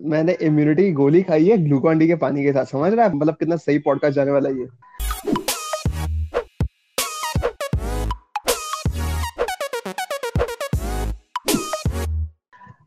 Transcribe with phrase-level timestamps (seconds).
[0.00, 3.34] मैंने इम्यूनिटी गोली खाई है ग्लूकॉन डी के पानी के साथ, समझ रहा है मतलब
[3.34, 4.66] कितना सही पॉडकास्ट जाने वाला ये।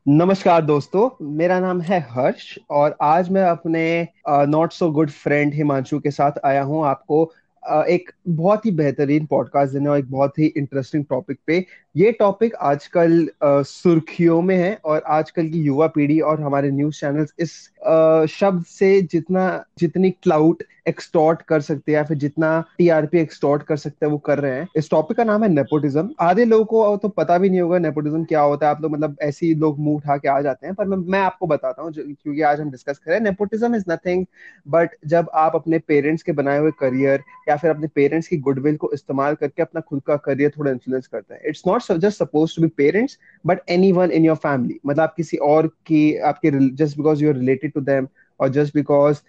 [0.08, 6.00] नमस्कार दोस्तों, मेरा नाम है हर्ष और आज मैं अपने not so good friend Himanshu
[6.00, 7.32] के साथ आया हूँ आपको
[7.70, 12.56] एक बहुत ही बेहतरीन पॉडकास्ट देने और एक बहुत ही इंटरेस्टिंग टॉपिक पे ये टॉपिक
[12.56, 18.26] आजकल सुर्खियों में है और आजकल की युवा पीढ़ी और हमारे न्यूज़ चैनल्स इस आ,
[18.26, 23.78] शब्द से जितना जितनी क्लाउड एक्सटॉर्ट कर सकते हैं या फिर जितना टीआरपी एक्सटॉर्ट कर
[23.78, 26.96] सकते हैं वो कर रहे हैं। इस टॉपिक का नाम है नेपोटिज्म आधे लोगों को
[26.98, 29.80] तो पता भी नहीं होगा नेपोटिज्म क्या होता है। आप लोग मतलब ऐसे ही लोग
[29.80, 32.72] मुँह उठा के आ जाते हैं। पर मैं, मैं आपको बताता हूँ क्योंकि आज हम
[32.72, 34.26] डिस्कस करें नेपोटिज्म इज़ नथिंग
[34.68, 38.78] बट जब आप अपने पेरेंट्स के बनाए हुए करियर या फिर अपने पेरेंट्स की गुडविल
[38.78, 42.56] को इस्तेमाल करके अपना खुद का करियर थोड़ा इन्फ्लुएंस करते हैं। It's not just suppose
[42.56, 46.52] to be parents but any one in your family मतलब आप किसी और की, आपके
[46.76, 48.08] just because you are related to them
[48.40, 49.22] और जस्ट बिकॉज़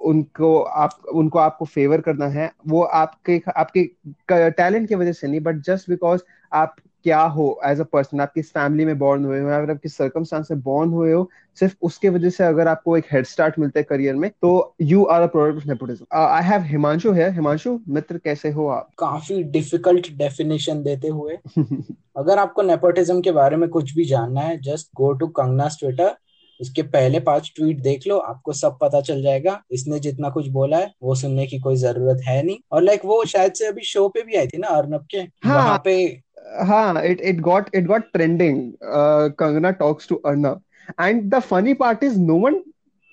[0.00, 3.84] उनको आप, उनको आपको फेवर करना है, वो आपके आपके
[4.30, 6.20] टैलेंट की वजह से नहीं बट जस्ट बिकॉज़
[6.52, 6.76] आप
[7.06, 9.96] क्या हो एज अ पर्सन आप किस फैमिली में बॉर्न हुए हो अगर आप किस
[9.96, 13.80] सर्कमस्टांस में बॉर्न हुए हो सिर्फ़ उसके वजह से अगर आपको एक हेड स्टार्ट मिलता
[13.80, 17.78] है करियर में तो you are a product of nepotism I have Himanshu है हिमांशु
[17.88, 18.90] मित्र कैसे हो आप?
[18.98, 21.38] काफ़ी डिफ़िकल्ट डेफिनेशन देते हुए।
[22.18, 26.14] अगर आपको नेपोटिज्म के बारे में कुछ भी जानना है just go to Kangana Twitter
[26.60, 30.78] उसके पहले पाँच ट्वीट देख लो आपको सब पता चल जाएगा। इसने जितना कुछ बोला
[30.78, 34.08] है वो सुनने की कोई ज़रूरत है नहीं। और लाइक वो शायद से अभी शो
[34.08, 36.22] पे भी आई थी ना अर्नब के। हाँ, वहाँ पे
[36.66, 38.74] हाँ it it got it got trending.
[38.82, 40.62] Uh, Kangana talks to Arnab,
[40.98, 42.62] and the funny part is no one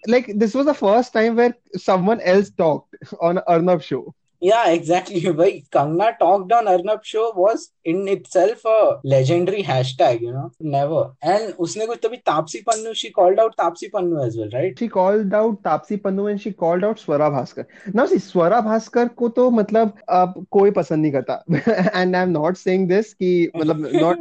[0.07, 4.13] like this was the first time where someone else talked on Arnab show.
[4.43, 5.19] Yeah, exactly.
[5.31, 11.11] Bhai, Kangna talked on Arnab show was in itself a legendary hashtag, you know, never.
[11.21, 14.77] And उसने कुछ तभी Taapsee Pannu, she called out Tapsi Pannu as well, right?
[14.77, 17.65] She called out Tapsi Pannu and she called out Swara Bhaskar.
[17.93, 21.93] Now see, Swara Bhaskar को तो मतलब अब कोई पसंद नहीं करता.
[21.93, 24.17] And I'm not saying this कि मतलब not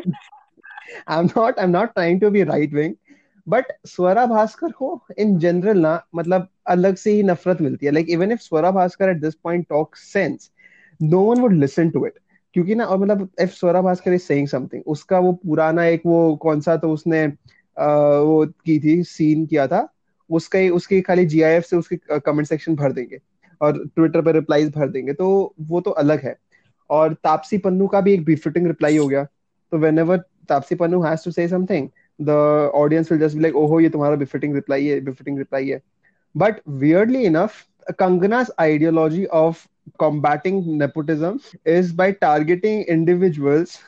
[1.08, 2.96] I'm not I'm not trying to be right wing.
[3.46, 7.92] But Swara Bhaskar को इन जनरल ना मतलब अलग से ही नफरत मिलती है.
[7.92, 10.50] Like even if Swara Bhaskar at this point talk sense
[11.00, 12.18] no one would listen to it
[12.54, 16.36] क्योंकि ना और मतलब if Swara Bhaskar is saying something उसका वो पुराना एक वो
[16.36, 17.24] कौन सा तो उसने
[17.76, 17.86] आ,
[18.18, 19.88] वो की थी सीन किया था
[20.30, 23.18] उसका उसकी खाली जीआईएफ से उसके कमेंट सेक्शन भर देंगे.
[23.60, 25.12] और ट्विटर पर रिप्लाईज भर देंगे.
[25.12, 26.36] तो वो तो अलग है.
[26.90, 29.24] और तापसी पन्नू का भी एक बिफिटिंग रिप्लाई हो गया.
[29.72, 31.88] तो whenever Taapsee Pannu has to say something
[32.19, 35.81] the audience will just be like, oh, ये तुम्हारा befitting reply है, befitting reply है.
[36.35, 39.67] But weirdly enough, Kangana's ideology of
[39.99, 43.79] combating nepotism is by targeting individuals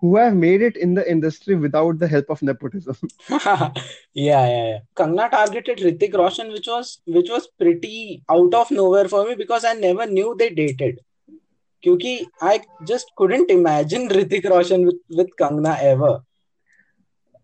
[0.00, 2.96] who have made it in the industry without the help of nepotism.
[3.30, 3.70] yeah,
[4.14, 4.78] yeah, yeah.
[4.94, 9.64] Kangna targeted Ritik Roshan, which was which was pretty out of nowhere for me because
[9.64, 11.00] I never knew they dated.
[11.84, 16.20] क्योंकि I just couldn't imagine Ritik Roshan with, with Kangna ever.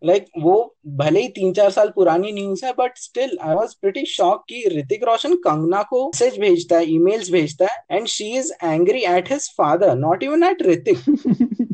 [0.01, 3.75] Like like, वो भले ही तीन चार साल पुरानी news है but still I was
[3.81, 8.31] pretty shock कि ऋतिक रोशन कंगना को मैसेज भेजता है ईमेल्स भेजता है and she
[8.37, 11.66] is angry at his father not even at Hrithik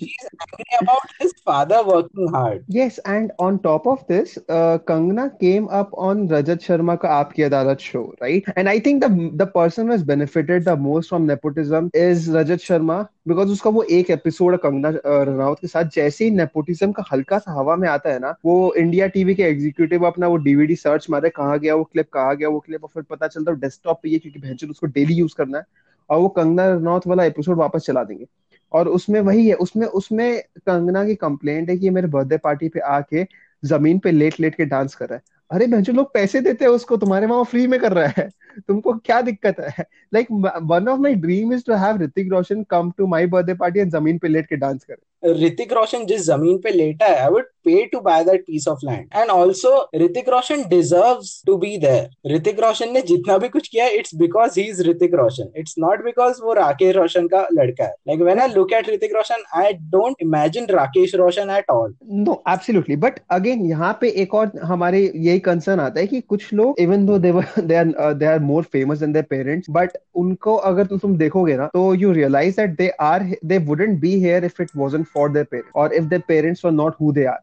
[0.00, 2.64] he's angry about his father working hard.
[2.68, 7.34] Yes, and on top of this, uh, Kangna came up on Rajat Sharma ka Aap
[7.34, 8.52] Ki Adalat show, right?
[8.56, 9.10] And I think the
[9.42, 13.82] the person who has benefited the most from nepotism is Rajat Sharma because उसका वो
[13.98, 18.12] एक episode Kangana Ranaut के साथ जैसे ही nepotism का हल्का सा हवा में आता
[18.12, 21.84] है ना वो इंडिया टीवी के एग्जीक्यूटिव अपना वो डीवीडी सर्च मारे कहाँ गया वो
[21.92, 24.68] क्लिप कहाँ गया वो क्लिप और फिर पता चलता है डेस्कटॉप पे ये क्योंकि भैंचर
[24.76, 25.64] उसको डेली यूज़ करना है
[26.10, 28.26] और वो कंगना रनौत वाला एपिसोड वापस चला देंगे
[28.72, 32.80] और उसमें वही है, उसमें उसमें कंगना की कंप्लेंट है कि मेरे बर्थडे पार्टी पे
[32.80, 33.24] आके
[33.62, 36.72] ज़मीन पे लेट लेट के डांस कर रहा है। अरे भैंसो लोग पैसे देते हैं
[36.72, 38.28] उसको, तुम्हारे वहाँ फ्री में कर रहा है।
[38.68, 39.84] तुमको क्या दिक्कत है?
[40.14, 40.26] Like
[40.62, 43.90] one of my dream is to have Hrithik Roshan come to my birthday party and
[43.92, 47.44] ज़मीन पे लेट के डांस करे। ऋतिक रोशन जिस ज़मीन पे लेटा है I would
[47.64, 52.34] pay to buy that piece of land and also Hrithik Roshan deserves to be there
[52.34, 56.04] Hrithik Roshan ने जितना भी कुछ किया it's because he is Hrithik Roshan it's not
[56.04, 57.94] because वो राकेश रोशन का लड़का है.
[58.08, 62.42] Like when I look at Hrithik Roshan I don't imagine Rakesh Roshan at all no
[62.48, 66.80] absolutely but again यहाँ पे एक और हमारे यही कंसर्न आता है कि कुछ लोग
[66.80, 67.30] even though they
[67.76, 71.66] are they are more famous than their parents but उनको अगर तुम तुम देखोगे ना
[71.74, 75.44] तो you realise that they are they wouldn't be here if it wasn't for their
[75.44, 77.38] parents और if their parents were not who they are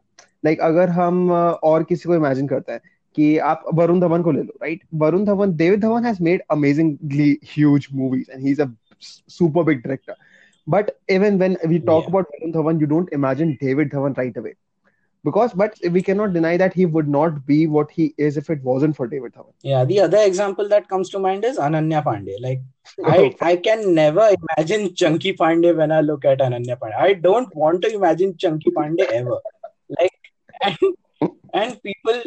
[0.46, 2.81] like अगर हम और किसी को इमेजिन करते हैं
[3.16, 7.31] कि आप वरुण धवन को ले लो right Varun Dhawan David Dhawan has made amazingly
[7.56, 8.68] huge movies and he is a
[9.30, 10.16] super big director
[10.68, 14.44] but even when we talk about Varun Dhawan you don't imagine David Dhawan right right
[14.44, 14.54] away.
[15.27, 18.63] Because but we cannot deny that he would not be what he is if it
[18.63, 19.53] wasn't for David Dhawan.
[19.62, 22.38] Yeah, the other example that comes to mind is Ananya Pandey.
[22.47, 22.62] Like
[23.06, 27.00] I, I can never imagine Chunky Pandey when I look at Ananya Pandey.
[27.07, 29.39] I don't want to imagine Chunky Pandey ever.
[30.00, 30.12] Like
[30.62, 30.77] and,
[31.53, 32.24] and people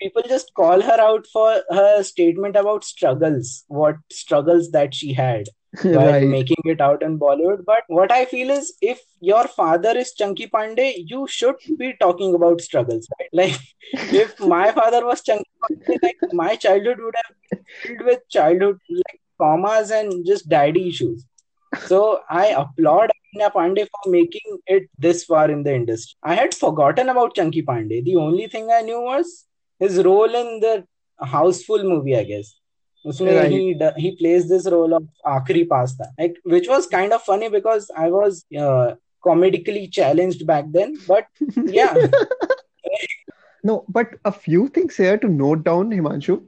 [0.00, 5.48] people just call her out for her statement about struggles, what struggles that she had
[5.82, 6.26] while right.
[6.26, 7.64] making it out in Bollywood.
[7.64, 12.34] But what I feel is if your father is Chunky Pandey, you should be talking
[12.34, 13.28] about struggles, right?
[13.32, 13.60] Like
[13.94, 18.78] if my father was Chunky Pandey, like my childhood would have been filled with childhood
[18.88, 21.24] like traumas and just daddy issues.
[21.86, 26.16] So I applaud Ananya Pandey for making it this far in the industry.
[26.22, 28.02] I had forgotten about Chunky Pandey.
[28.04, 29.44] The only thing I knew was
[29.78, 30.86] his role in the
[31.20, 32.54] Houseful movie, I guess
[33.07, 33.51] उसमें Right.
[33.51, 37.49] he d- he plays this role of आखिरी pasta, like which was kind of funny
[37.49, 38.95] because I was uh,
[39.25, 40.97] comedically challenged back then.
[41.07, 41.25] But
[41.65, 41.97] yeah,
[43.65, 46.41] No, but a few things here to note down, Himanshu,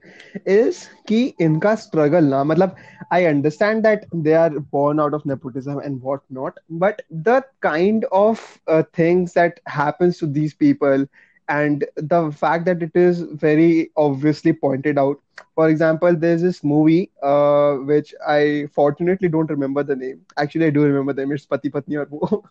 [0.46, 0.80] is
[1.10, 2.76] कि इनका struggle ना मतलब
[3.12, 8.44] I understand that they are born out of nepotism and whatnot, but the kind of
[8.68, 11.06] uh, things that happens to these people
[11.51, 15.21] and the fact that it is very obviously pointed out.
[15.55, 20.21] For example, there's this movie uh, which I fortunately don't remember the name.
[20.37, 21.33] Actually, I do remember the name.
[21.33, 22.45] It's Pati Patni aur wo.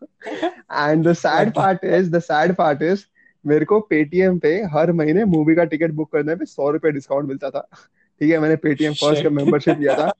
[0.69, 3.05] And the sad part is, the sad part is,
[3.45, 7.27] मेरे को Paytm पे हर महीने movie का ticket book करने पे सौ रुपए डिस्काउंट
[7.27, 7.61] मिलता था
[8.21, 10.11] ठीक है मैंने पेटीएम फ़र्स्ट का मेंबरशिप लिया था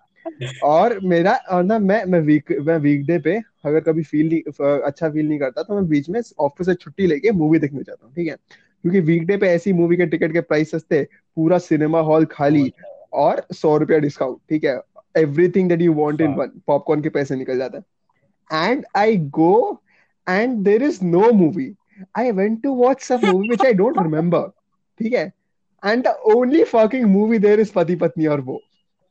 [0.63, 3.35] और मेरा और ना मैं मैं वीक मैं वीकडे पे
[3.65, 7.07] अगर कभी फील नहीं अच्छा फील नहीं करता तो मैं बीच में ऑफ़िस से छुट्टी
[7.07, 8.35] लेके मूवी देखने जाता हूँ ठीक है
[8.83, 11.03] क्योंकि वीकडे पे ऐसी मूवी के टिकट के प्राइस सस्ते
[11.35, 12.71] पूरा सिनेमा हॉल खाली
[13.13, 14.79] और सौ रुपया डिस्काउंट ठीक है?
[15.17, 19.81] Everything that you want in one popcorn के पैसे निकल जाते हैं। And I go
[20.29, 21.73] and there is no movie
[22.17, 24.47] I went to watch some movie which I don't remember
[24.99, 25.31] ठीक है?
[25.83, 28.59] And the only fucking movie there is Pati Patni Aur Woh.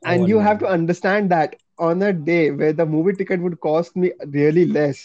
[0.03, 1.57] And you have to understand that
[1.87, 5.03] on a day where the movie ticket would cost me really less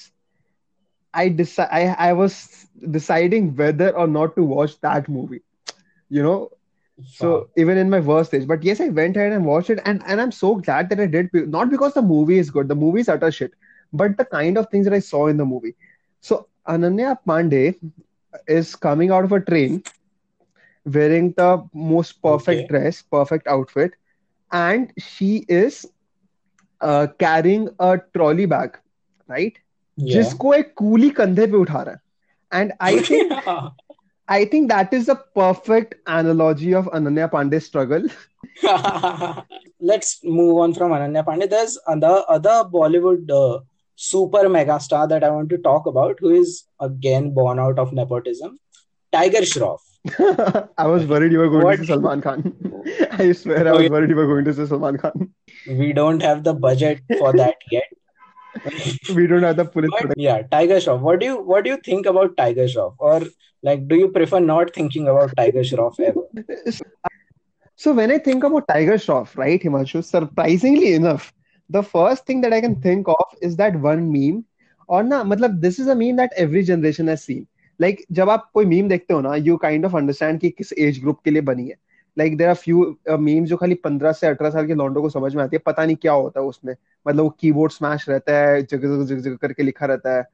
[1.13, 5.41] i decide I, I was deciding whether or not to watch that movie
[6.09, 6.49] you know?
[7.03, 8.47] So even in my worst stage.
[8.47, 11.05] But yes i went ahead and watched it and, and i'm so glad that i
[11.05, 13.51] did not because the movie is good the movie is utter shit
[13.93, 15.75] but the kind of things that i saw in the movie.
[16.21, 17.75] So ananya pandey
[18.47, 19.83] is coming out of a train
[20.85, 22.69] wearing the most perfect Okay.
[22.69, 23.93] dress perfect outfit
[24.51, 25.85] and she is
[26.81, 28.77] uh, carrying a trolley bag
[29.27, 29.57] right
[29.98, 30.12] Yeah.
[30.14, 33.32] जिसको एक कूली कंधे पे उठा रहा है and I think
[34.30, 38.08] I think that is the perfect analogy of Ananya Pandey struggle
[39.88, 41.48] Let's move on from Ananya Pandey.
[41.50, 43.58] There's other other Bollywood uh,
[43.98, 46.54] super mega star that I want to talk about, who is
[46.88, 48.56] again born out of nepotism,
[49.12, 49.84] Tiger Shroff.
[50.84, 52.44] I was worried you were going What- to say Salman Khan.
[53.18, 53.94] I swear I Oh, was yeah.
[53.96, 55.28] worried you were going to say Salman Khan.
[55.82, 57.88] We don't have the budget for that yet.
[59.15, 61.01] We don't have the police But yeah, Tiger Shroff.
[61.01, 62.95] What do you what do you think about Tiger Shroff?
[62.99, 63.21] Or
[63.63, 66.21] like, do you prefer not thinking about Tiger Shroff ever?
[67.75, 71.33] So when I think about Tiger Shroff, right, Himanshu, surprisingly enough,
[71.69, 74.43] the first thing that I can think of is that one meme.
[74.89, 77.47] और ना मतलब this is a meme that every generation has seen.
[77.79, 81.01] Like जब आप कोई meme देखते हो ना, you kind of understand कि किस age
[81.03, 81.75] group के लिए बनी है.
[82.19, 85.35] Like there are few memes जो खाली 15 से 18 साल के लॉन्डो को समझ
[85.35, 86.75] में आती है, पता नहीं क्या होता है उसमें.
[87.07, 90.25] मतलब वो कीबोर्ड स्मैश रहता है, जगह जगह जगह जगह करके लिखा रहता है.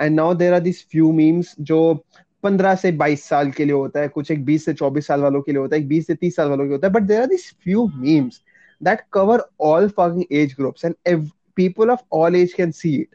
[0.00, 2.04] And now there are these few memes जो
[2.44, 5.42] 15 से 22 साल के लिए होता है कुछ एक 20 से 24 साल वालों
[5.42, 7.20] के लिए होता है एक 20 से 30 साल वालों के होता है but there
[7.20, 8.42] are this few memes
[8.82, 13.08] that cover all fucking age groups and people of all age can see it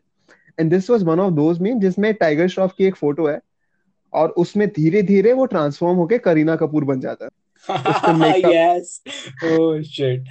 [0.59, 3.39] and this was one of those meme जिसमें टाइगर श्रॉफ की एक फ़ोटो है
[4.13, 7.31] और उसमें धीरे धीरे वो ट्रांसफॉर्म होके करीना कपूर बन जाता है
[8.51, 9.01] yes.
[9.43, 10.23] Oh shit.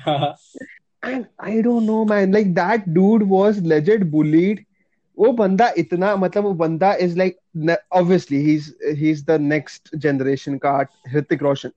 [1.02, 4.64] And I don't know man like that dude was legend bullied
[5.18, 7.37] वो बंदा इतना मतलब वो बंदा is like
[7.92, 10.80] obviously he is he is the next generation का
[11.14, 11.71] ऋतिक रोशन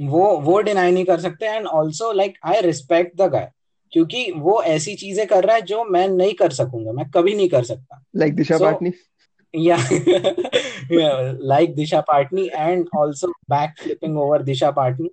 [0.00, 3.50] वो वो डिनाई नहीं कर सकते and also like I respect the guy
[3.92, 7.48] क्योंकि वो ऐसी चीज़ें कर रहा है जो मैं नहीं कर सकूँगा मैं कभी नहीं
[7.48, 8.92] कर सकता like Disha Patni.
[9.52, 9.82] Yeah
[10.90, 15.10] yeah like disha patni and also back flipping over disha patni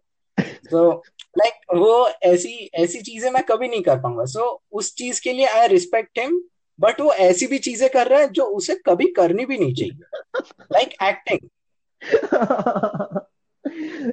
[0.70, 1.02] so
[1.36, 5.34] like वो ऐसी ऐसी चीज़ें मैं कभी नहीं कर पाऊँगा सो so, उस चीज़ के
[5.34, 6.42] लिए आई रिस्पेक्ट हिम
[6.80, 10.64] बट वो ऐसी भी चीज़ें कर रहा है जो उसे कभी करनी भी नहीं चाहिए
[10.74, 11.50] लाइक एक्टिंग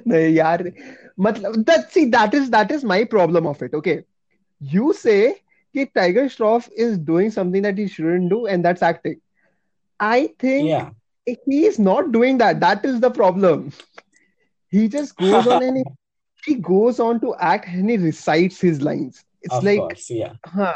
[0.07, 0.71] नहीं यार
[1.19, 3.97] मतलब that see that is that is my problem of it okay
[4.61, 5.19] you say
[5.75, 9.19] कि Tiger Shroff is doing something that he shouldn't do and that's acting
[10.09, 10.89] I think yeah
[11.27, 12.59] he is not doing that.
[12.59, 13.71] That is the problem.
[14.73, 15.83] He just goes on and he,
[16.43, 19.23] he goes on to act and he recites his lines.
[19.41, 20.33] It's of like course, yeah.
[20.45, 20.73] हाँ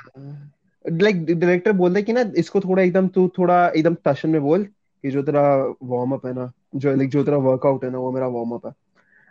[0.86, 4.64] like director बोल रहा कि ना इसको थोड़ा एकदम तू थोड़ा एकदम टशन में बोल
[4.64, 5.42] कि जो तेरा
[5.84, 8.66] वार्म अप है ना जो लाइक जो तेरा वर्कआउट है ना वो मेरा वार्म अप
[8.66, 8.72] है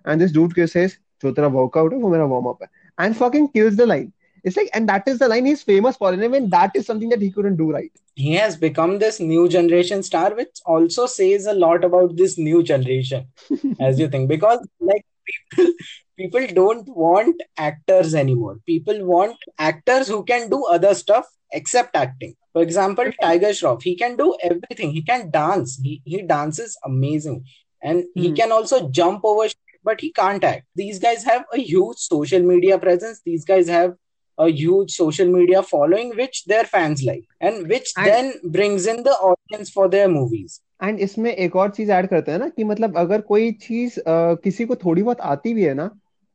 [0.07, 2.69] एंड दिस डूड के सेज जो तेरा वर्कआउट है वो मेरा वार्म अप है
[3.05, 4.13] and fucking kills the line
[4.47, 6.13] It's like, and that is the line he's famous for.
[6.13, 7.93] And I mean, that is something that he couldn't do right.
[8.15, 12.63] He has become this new generation star, which also says a lot about this new
[12.63, 13.27] generation,
[13.81, 15.75] as you think, because like people,
[16.19, 18.59] people don't want actors anymore.
[18.67, 22.35] People want actors who can do other stuff except acting.
[22.53, 24.93] For example, Tiger Shroff, he can do everything.
[24.93, 25.79] He can dance.
[25.83, 27.45] He he dances amazing,
[27.83, 28.35] and he Hmm.
[28.35, 29.49] can also jump over,
[29.85, 30.67] but he can't act.
[30.75, 33.21] These guys have a huge social media presence.
[33.25, 33.95] These guys have
[34.39, 39.03] a huge social media following, which their fans like, and which And- then brings in
[39.09, 40.61] the audience for their movies.
[40.83, 44.35] And इसमें एक और चीज़ add करते हैं ना कि मतलब अगर कोई चीज़ अ,
[44.45, 45.87] किसी को थोड़ी बहुत आती भी है ना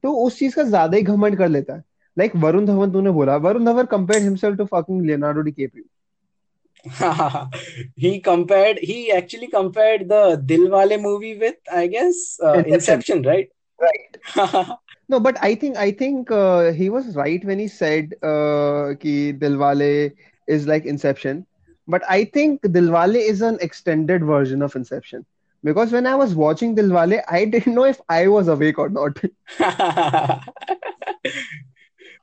[0.03, 1.83] तो उस चीज़ का ज़्यादा ही घमंड कर लेता है
[2.17, 5.83] लाइक वरुण धवन तूने बोला Varun Dhawan compared himself to fucking Leonardo DiCaprio
[8.03, 12.63] he compared, he actually compared the Dilwale movie with, I guess, uh.
[12.65, 13.49] Inception, right?
[13.79, 14.77] Right.
[15.11, 19.37] No, but I think I think uh, he was right when he said uh, कि
[19.39, 20.13] Dilwale
[20.47, 21.45] is like Inception.
[21.87, 25.25] But I think Dilwale is an extended version of Inception.
[25.63, 29.19] Because when I was watching Dilwale, I didn't know if I was awake or not.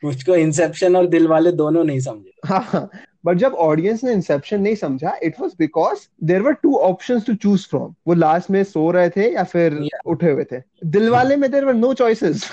[0.04, 2.90] मुझको Inception और दिलवाले दोनों नहीं समझे हाँ
[3.25, 7.35] but जब audience ने Inception नहीं समझा it was because there were two options to
[7.35, 10.05] choose from वो लास्ट में सो रहे थे या फिर Yeah.
[10.13, 10.61] उठे हुए थे
[10.97, 12.45] दिलवाले में there were no choices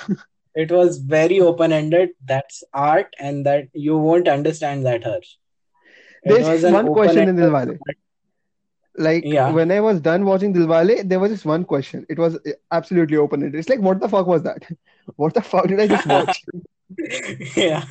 [0.63, 5.25] it was very open ended that's art and that you won't understand that it
[6.31, 7.73] There's one question in Dilwale.
[9.07, 9.49] like Yeah.
[9.57, 12.05] when I was done watching Dilwale, there was just one question.
[12.15, 12.37] It was
[12.77, 13.59] absolutely open ended.
[13.63, 14.69] It's like, what the fuck was that?
[15.23, 16.39] What the fuck did I just watch?
[17.57, 17.83] yeah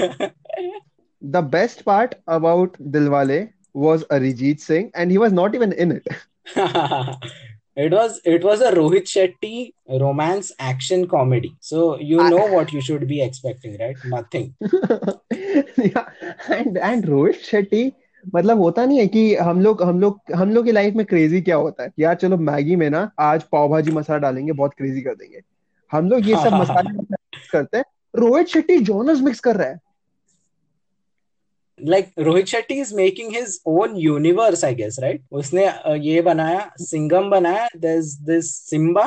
[1.25, 6.07] The best part about Dilwale was Arijit Singh, and he was not even in it.
[7.77, 12.73] it was it was a Rohit Shetty romance action comedy so you I- know what
[12.73, 14.55] you should be expecting right nothing
[15.79, 16.07] yeah,
[16.59, 17.93] and and Rohit Shetty
[18.35, 21.41] मतलब होता नहीं है कि हम लोग हम लोग हम लोग की लाइफ में क्रेजी
[21.49, 25.01] क्या होता है यार चलो मैगी में ना आज पाव भाजी मसाला डालेंगे बहुत क्रेजी
[25.09, 25.41] कर देंगे
[25.93, 29.81] हम लोग ये सब मसाले mix करते हैं रोहित शेट्टी जॉनर्स मिक्स कर रहा है
[31.79, 35.67] like Rohit Shetty is making his own universe I guess right उसने
[35.99, 39.07] ये बनाया सिंगम बनाया this this Simmba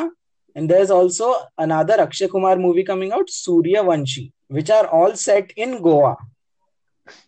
[0.56, 3.30] and there is also another Akshay Kumar movie coming out
[3.82, 6.16] Sooryavanshi which are all set in Goa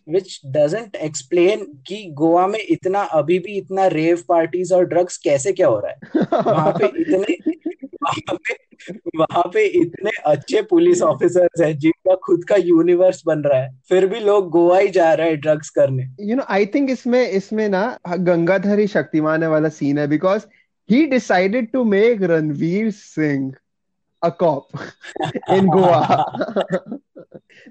[0.08, 5.52] which doesn't explain कि गोवा में इतना अभी भी इतना रेव पार्टीज़ और ड्रग्स कैसे
[5.52, 6.26] क्या हो रहा है?
[6.44, 7.69] वहाँ पे इतने
[8.02, 8.54] वहाँ पे
[9.18, 14.06] वहाँ पे इतने अच्छे पुलिस ऑफिसर्स हैं जिनका खुद का यूनिवर्स बन रहा है। फिर
[14.06, 17.68] भी लोग गोवा ही जा रहे हैं ड्रग्स करने। यू नो आई थिंक इसमें इसमें
[17.68, 20.46] ना गंगाधर ही शक्तिमान है वाला सीन है because
[20.90, 23.52] he decided to make Ranveer Singh
[24.22, 24.68] a cop
[25.50, 26.24] in Goa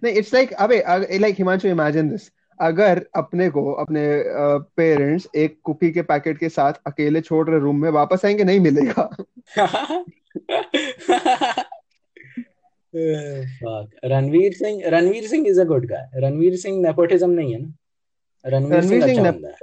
[0.04, 0.84] नहीं इट्स लाइक अबे
[1.18, 2.32] लाइक हिमांशु इमेजिन दिस
[2.62, 4.24] अगर अपने को अपने
[4.78, 8.60] पेरेंट्स एक कुकी के पैकेट के साथ अकेले छोड़ रहे रूम में वापस आएँगे नहीं
[8.60, 9.18] मिलेगा.
[14.06, 17.74] Ranveer Singh Ranveer Singh is a good guy Ranveer Singh nepotism नहीं है ना?
[18.46, 19.56] रणवीर सिंह अच्छा बंदा है।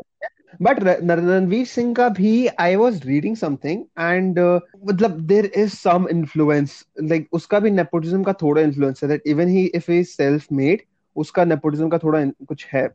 [0.63, 0.79] बट
[1.11, 4.39] रणवीर सिंह का भी I was reading something and
[4.87, 9.49] मतलब there is some influence like उसका भी नेपोटिज्म का थोड़ा इन्फ्लुएंस है that even
[9.49, 10.83] he if he self made
[11.17, 12.89] उसका नेपोटिज्म का थोड़ा कुछ है।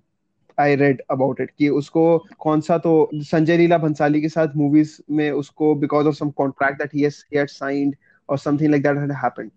[0.60, 2.04] आई रेड अबाउट इट कि उसको
[2.40, 6.78] कौन सा तो संजय लीला भंसाली के साथ मूवीज़ में उसको because of some contract
[6.78, 7.96] that he had signed
[8.30, 9.52] और something like that had happened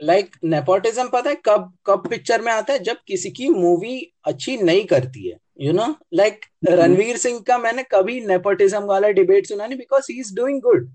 [0.00, 2.78] like nepotism पता है कब कब पिक्चर में आता है?
[2.78, 7.82] जब किसी की मूवी अच्छी नहीं करती है you know like Ranveer Singh का मैंने
[7.90, 10.88] कभी नेपोटिज्म वाला डिबेट सुना नहीं because he is doing good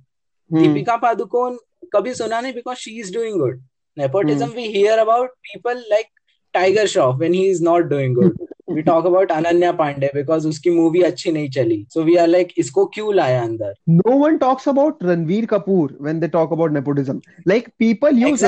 [0.51, 1.57] Deepika Padukone
[1.93, 3.61] कभी सुना नहीं because she is doing good
[3.97, 6.07] nepotism we hear about people like
[6.53, 8.37] Tiger Shroff when he is not doing good
[8.69, 12.53] we talk about Ananya Panday because उसकी movie अच्छी नहीं चली so we are like
[12.57, 17.21] इसको क्यों लाया अंदर no one talks about Ranbir Kapoor when they talk about nepotism
[17.47, 18.45] like people use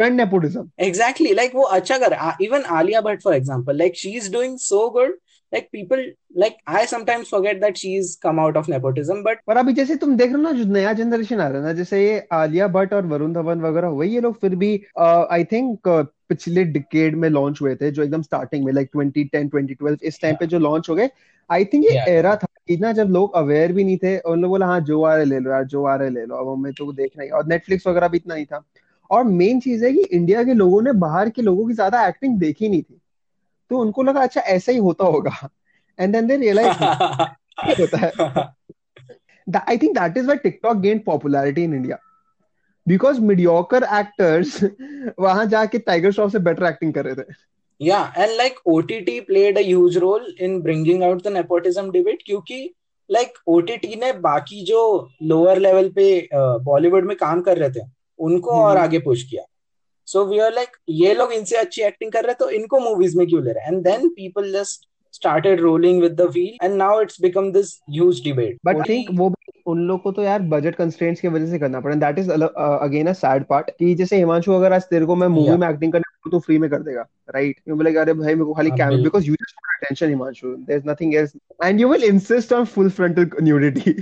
[0.00, 4.56] nepotism exactly like वो अच्छा कर even Alia Bhatt for example like she is doing
[4.58, 5.16] so good
[5.52, 6.00] like people
[6.36, 10.16] like I sometimes forget that she's come out of nepotism, but पर अभी जैसे तुम
[10.16, 12.92] देख रहे हो ना जो नया जनरेशन आ रहा है ना जैसे ये आलिया भट्ट
[12.94, 15.88] और वरुण धवन वगैरह हुए ये लोग फिर भी आई थिंक
[16.28, 20.36] पिछले डिकेड में लॉन्च हुए थे जो एकदम स्टार्टिंग में लाइक 2010 2012 इस टाइम
[20.40, 21.08] पे जो लॉन्च हो गए।
[21.50, 22.08] आई थिंक ये Yeah.
[22.08, 24.80] एरा था कि ना जब लोग अवेयर भी नहीं थे और उन लोग बोला हाँ
[24.80, 27.22] जो आ रहे ले लो यार जो आ रहे ले लो अब हमें तो देखना
[27.22, 28.62] ही और नेटफ्लिक्स वगैरह भी इतना नहीं था।
[29.10, 32.38] और मेन चीज़ है कि इंडिया के लोगों ने बाहर के लोगों की ज़्यादा एक्टिंग
[32.38, 33.00] देखी नहीं थी।
[33.70, 35.48] तो उनको लगा अच्छा ऐसा ही होता होगा
[35.98, 36.82] एंड देन दे रियलाइज़
[37.80, 38.46] होता है
[39.66, 41.98] I think that is why TikTok gained popularity in India.
[42.86, 44.62] Because mediocre actors
[45.18, 47.34] वहाँ जाके टाइगर श्रॉफ से बेटर एक्टिंग कर रहे थे
[47.80, 52.58] Yeah, and like OTT played a huge role in bringing out the nepotism debate क्योंकि
[53.10, 54.80] like OTT ने बाकी जो
[55.22, 57.86] lower level पे बॉलीवुड में काम कर रहे थे
[58.18, 59.42] उनको और हम्म। आगे पुश किया
[60.12, 63.16] सो वी आर लाइक ये लोग इनसे अच्छी एक्टिंग कर रहे हैं तो इनको मूवीज़
[63.18, 63.72] में क्यों ले रहे हैं?
[63.72, 68.18] And then people just started rolling with the wheel and now it's become this huge
[68.24, 68.56] debate.
[68.66, 69.32] But I think वो
[69.66, 73.06] उन लोग को तो यार बजट कंस्ट्रेंट्स की वजह से करना पड़ा। That is again
[73.06, 75.60] a sad part कि जैसे हिमांशु अगर आज तेरे को मैं मूवी Yeah.
[75.60, 78.54] में एक्टिंग करने तो फ्री में कर देगा राइट यू बोलेगा अरे भाई मेरे को
[78.54, 79.02] खाली camera.
[79.02, 80.48] Because you just want attention Himanshu.
[80.48, 81.32] There is nothing else
[81.64, 83.92] and you will insist on full frontal nudity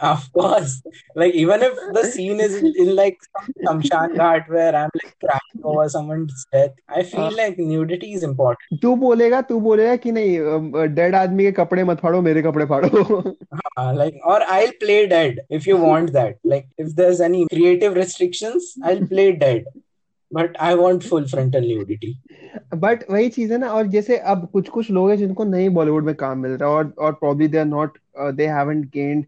[0.00, 0.82] Of course.
[1.14, 3.16] Like even if the scene is in like
[3.64, 7.36] some Shamshan Ghat where I'm like crying over someone's death, I feel हाँ.
[7.36, 8.80] like nudity is important.
[8.82, 13.36] तू बोलेगा तू बोलेगा कि नहीं dead आदमी के कपड़े मत फाड़ो मेरे कपड़े फाड़ो
[13.78, 16.36] Uh, like or I'll play dead if you want that.
[16.44, 19.64] Like if there's any creative restrictions, I'll play dead.
[20.30, 22.14] But I want full frontal nudity.
[22.74, 26.04] But वही चीज है ना और जैसे अब कुछ कुछ लोग हैं जिनको नहीं बॉलीवुड
[26.04, 29.24] में काम मिल रहा और और probably they are not they haven't gained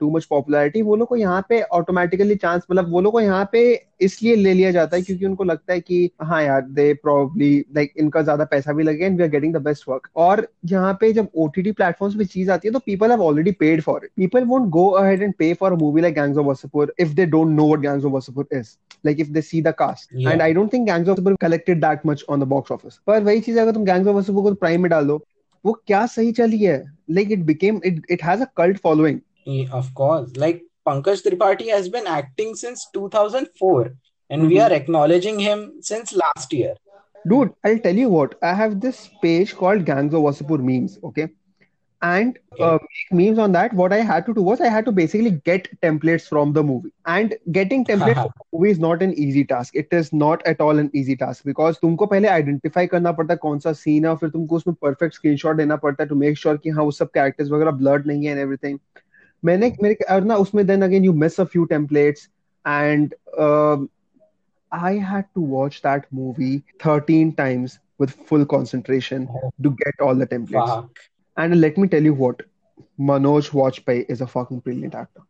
[0.00, 3.48] too much popularity वो लोग को यहाँ पे ऑटोमेटिकली चांस मतलब वो लोग को यहाँ
[3.52, 3.62] पे
[4.00, 7.92] इसलिए ले लिया जाता है क्योंकि उनको लगता है कि हाँ यार दे प्रॉब्ली लाइक
[7.98, 11.12] इनका ज़्यादा पैसा भी लगे and we are getting the best work और यहाँ पे
[11.12, 14.44] जब ओटीटी प्लेटफॉर्म्स पे चीज़ आती है तो people have already paid for it people
[14.44, 17.56] won't go ahead and pay for a movie like Gangs of Wasseypur if they don't
[17.56, 18.76] know what Gangs of Wasseypur is
[19.06, 21.80] like if they see the cast and I i don't think gangs of wasseypur collected
[21.80, 22.98] that much on the box office.
[23.06, 25.22] पर वही चीज़ अगर तुम Gangs of wasseypur को Prime में डाल दो
[25.64, 26.82] वो क्या सही चली है?
[27.10, 29.18] Like it became it it has a cult following.
[29.45, 30.35] Yeah, of course.
[30.35, 33.93] Like Pankaj Tripathi has been acting since 2004
[34.29, 34.63] and we Mhm.
[34.65, 36.75] are acknowledging him since last year.
[37.31, 41.25] dude i'll tell you what i have this page called gangs of wasseypur memes okay
[42.01, 44.93] and uh, make memes on that what i had to do was i had to
[44.99, 49.13] basically get templates from the movie and getting templates from the movie is not an
[49.25, 53.11] easy task it is not at all an easy task because तुमको पहले identify करना
[53.19, 56.09] पड़ता है कौन सा scene है और फिर तुमको उसमें परफेक्ट स्क्रीनशॉट देना पड़ता है
[56.09, 58.79] टू मेक श्योर कि हाँ वो सब कैरेक्टर्स वगैरह ब्लड नहीं है एंड एवरीथिंग
[59.45, 62.29] मैंने मेरे और ना उसमें then again you miss a few templates
[62.67, 63.15] and
[64.71, 66.51] I had to watch that movie
[66.83, 69.49] 13 times with full concentration Oh.
[69.65, 70.69] to get all the templates.
[70.69, 71.01] Fuck.
[71.37, 72.43] And let me tell you what,
[73.09, 75.23] Manoj Vajpayee is a fucking brilliant actor.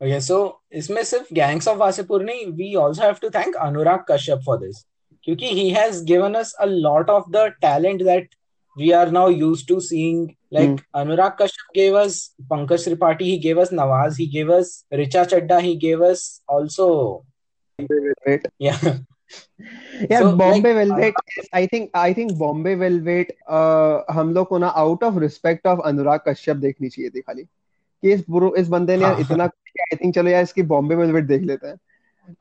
[0.00, 0.38] Okay, so
[0.72, 4.84] इसमें सिर्फ Gangs of Wasipur नहीं, we also have to thank Anurag Kashyap for this.
[5.24, 8.34] क्योंकि he has given us a lot of the talent that
[8.77, 10.35] we are now used to seeing.
[10.51, 10.99] Like Hmm.
[10.99, 12.17] Anurag Kashyap gave us
[12.51, 16.87] Pankaj Tripathi, he gave us Nawaz, he gave us Richa Chadda, he gave us also
[17.79, 18.45] Wait.
[18.59, 18.77] yeah.
[20.09, 21.13] Yeah, So, Bombay like, Velvet.
[21.37, 23.31] is- I think I think Bombay Velvet.
[23.49, 27.43] Uh, हम लोग को ना out of respect of Anurag Kashyap देखनी चाहिए थी खाली
[27.43, 31.23] कि इस बुरो इस बंदे ने हाँ। इतना आई थिंक चलो यार इसकी बॉम्बे वेलवेट
[31.27, 31.77] देख लेते हैं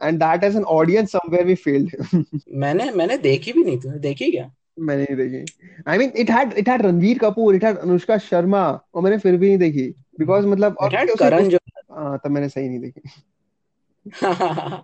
[0.02, 2.24] and that as an audience somewhere we failed
[2.64, 6.52] मैंने मैंने देखी भी नहीं थी देखी क्या मैंने नहीं देखी I mean it had
[6.58, 8.62] it had Ranbir Kapoor it had Anushka Sharma
[8.94, 11.58] और मैंने फिर भी नहीं देखी बिकॉज़ मतलब और Karan
[11.90, 13.10] हाँ तब मैंने सही नहीं देखी
[14.06, 14.82] Johar.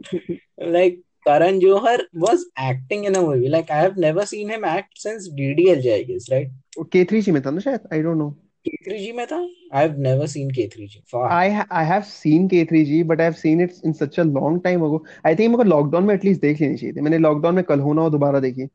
[0.59, 3.49] like Karan Johar was acting in a movie.
[3.49, 6.49] Like I have never seen him act since DDLJ, I guess, right?
[6.79, 8.31] वो K3G में था ना शायद आई डोंट नो
[8.69, 9.41] K3G में था?
[9.75, 11.03] I have never seen K3G.
[11.13, 11.31] Fuck.
[11.31, 14.61] I ha- I have seen K3G but I have seen it in such a long
[14.67, 15.03] time ago.
[15.27, 17.81] I think मेरे को lockdown में at least देख लेनी चाहिए थी मैंने लॉकडाउन में कल
[17.81, 18.67] हो ना हो दोबारा देखी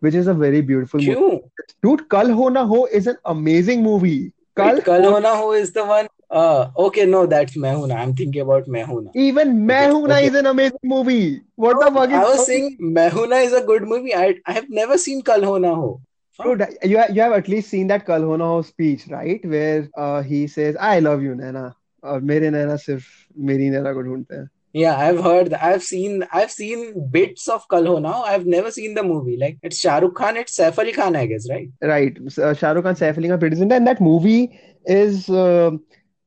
[0.00, 1.14] which is a very beautiful movie.
[1.14, 1.40] क्यों?
[1.82, 4.32] Dude, कल हो ना हो is an amazing movie.
[4.56, 6.08] कल Wait, Kal Ho Na Ho is the one.
[6.30, 7.94] Uh, okay, no, that's मैं हूं ना.
[7.94, 9.10] I'm thinking about मैं हूं ना.
[9.16, 10.26] even मैं Okay, हूं ना okay.
[10.26, 11.40] is an amazing movie.
[11.56, 14.14] What the fuck I is was saying मैं हूं ना is a good movie.
[14.14, 16.00] I I have never seen Kal Ho Na Ho.
[16.32, 16.46] Fuck.
[16.46, 19.44] Dude, you have, you have at least seen that Kal Ho Na Ho speech, right?
[19.44, 21.74] Where uh, he says, I love you, Naina.
[22.04, 23.04] और मेरे नैना सिर्फ
[23.38, 25.53] मेरी नैना को ढूंढते हैं yeah, I've heard.
[25.55, 26.23] I've seen.
[26.31, 29.35] I've seen bits of Kal Ho Na I've never seen the movie.
[29.35, 30.37] Like it's Shah Rukh Khan.
[30.37, 31.69] It's Saif Ali Khan, I guess, right?
[31.81, 35.71] right uh, Shah Khan Saif Ali Khan and that movie is uh,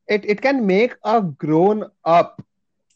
[0.08, 2.42] it it can make a grown up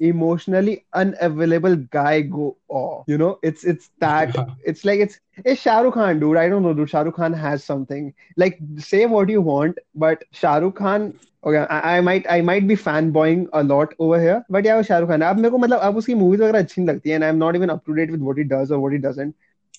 [0.04, 3.04] emotionally unavailable guy go off.
[3.08, 6.38] You know, it's it's that it's like it's it's Shah Rukh Khan, dude.
[6.38, 6.90] I don't know, dude.
[6.90, 8.14] Shah Rukh Khan has something.
[8.38, 12.68] Like say what you want, but Shah Rukh Khan Okay, I, I might I might
[12.68, 15.58] be fanboying a lot over here, but yeah, वो शाहरुख खान है अब मेरे को
[15.58, 17.96] मतलब अब उसकी movies वगैरह अच्छी नहीं लगती है and I'm not even up to
[18.00, 19.36] date with what he does or what he doesn't.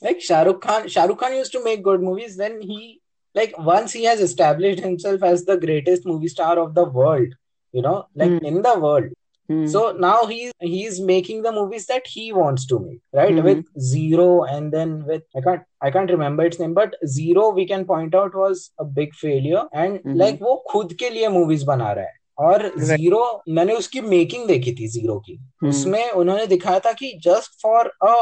[0.07, 2.38] Like Shah Rukh Khan, Shah Rukh Khan used to make good movies.
[2.38, 3.03] Then he
[3.35, 7.37] like once he has established himself as the greatest movie star of the world,
[7.73, 8.47] you know, like Hmm.
[8.53, 9.12] in the world.
[9.50, 9.66] Hmm.
[9.68, 13.34] So now he's he's making the movies that he wants to make, right?
[13.36, 13.44] Mhm.
[13.48, 17.66] With Zero and then with I can't I can't remember its name, but Zero we
[17.72, 20.18] can point out was a big failure and Mhm.
[20.24, 22.80] like वो खुद के लिए movies बना रहा है और Right.
[22.88, 23.22] Zero
[23.58, 25.70] मैंने उसकी मेकिंग देखी थी ज़ीरो की Hmm.
[25.70, 28.16] उसमें उन्होंने दिखाया था कि just for a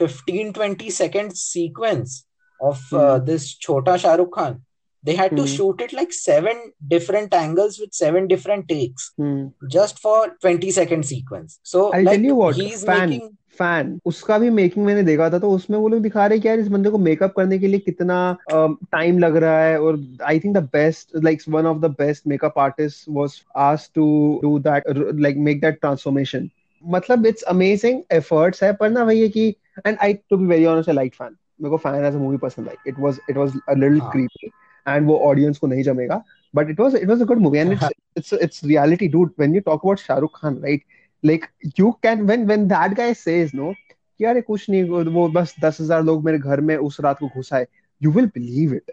[0.00, 2.24] 15 20 second sequence
[2.60, 3.24] of Hmm.
[3.26, 4.62] This छोटा Shahrukh Khan
[5.03, 5.51] they had to Hmm.
[5.51, 6.59] shoot it like seven
[6.91, 9.39] different angles with seven different takes Hmm.
[9.73, 13.09] just for 20 second sequence so I'll like tell you what, he's fan.
[13.09, 16.41] making fan उसका भी making मैंने देखा था तो उसमें वो लोग दिखा रहे हैं
[16.41, 18.15] कि यार इस बंदे को मेकअप करने के लिए कितना
[18.51, 22.57] टाइम लग रहा है और I think the best like one of the best makeup
[22.59, 24.05] artist was asked to
[24.43, 24.83] do that
[25.19, 26.49] like make that transformation
[26.83, 29.47] मतलब इट्स अमेजिंग एफर्ट्स है पर ना वही है कि
[29.87, 32.37] and I to be very honest I like fan मेरे को fan as a movie
[32.47, 34.51] पसंद I it was it was a little हाँ। क्रीपी
[34.88, 36.22] and वो ऑडियंस को नहीं जमेगा।
[36.54, 39.28] But it was it was a good movie and it's it's it's reality dude.
[39.40, 40.80] When you talk about Shah Rukh Khan right?
[41.22, 41.44] Like
[41.80, 45.54] you can when when that guy says no कि यार ये कुछ नहीं वो बस
[45.64, 47.66] दस हज़ार लोग मेरे घर में उस रात को घुसा है
[48.00, 48.90] you will believe it.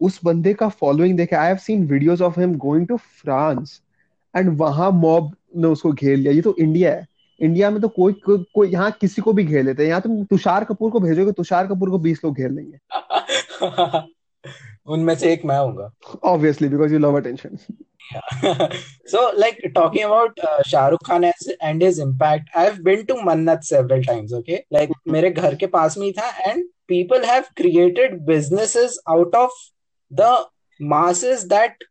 [0.00, 3.80] उस बंदे का फॉलोइंग देखे I have seen videos of him going to France
[4.34, 7.06] and वहाँ मॉब ने उसको घेर लिया। ये तो इंडिया है।
[7.40, 10.22] इंडिया में तो कोई कोई, कोई यहाँ किसी को भी घेर लेते हैं। यहाँ तुम
[10.24, 12.78] तुषार कपूर को भेजोगे तुषार कपूर को बीस लोग घेर लेंगे।
[14.88, 15.90] उनमें से एक मैं होऊँगा।
[16.32, 17.56] Obviously because you love attention
[19.12, 24.04] so like talking about Shahrukh Khan and his impact I have been to Mannat several
[24.04, 28.98] times okay like मेरे घर के पास में ही था and people have created businesses
[29.08, 29.58] out of
[30.10, 30.36] the
[30.80, 31.84] masses that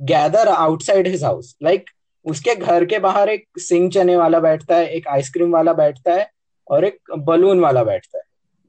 [0.00, 1.90] gather outside his house like
[2.26, 6.28] उसके घर के बाहर एक सिंह चने वाला बैठता है एक आइसक्रीम वाला बैठता है
[6.70, 8.24] और एक बलून वाला बैठता है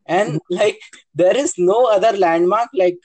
[0.09, 0.79] and like
[1.17, 2.99] there is no other landmark like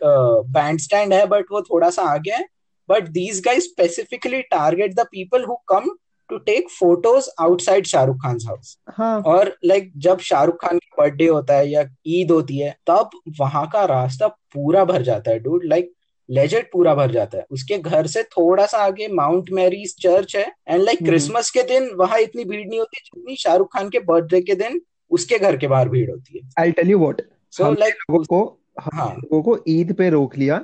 [0.80, 2.44] Bandstand है बट वो थोड़ा सा आगे है
[2.88, 5.90] but these guys specifically target the people who come
[6.30, 11.26] to take photos outside Shahrukh Khan house हाँ और like जब शाहरुख खान का बर्थडे
[11.26, 13.10] होता है या ईद होती है तब
[13.40, 15.92] वहाँ का रास्ता पूरा भर जाता है डूड लाइक
[16.30, 17.44] लेजेट पूरा भर जाता है.
[17.50, 20.52] उसके घर से थोड़ा सा आगे माउंट मैरीज चर्च है.
[20.68, 20.98] And like.
[20.98, 24.80] क्रिसमस के दिन वहाँ इतनी भीड़ नहीं होती जितनी शाहरुख खान के बर्थडे के दिन
[25.10, 28.58] उसके घर के बाहर भीड़ होती है। I tell you what so like लोगों को
[28.80, 30.58] हाँ। लोगों को ईद पे रोक लिया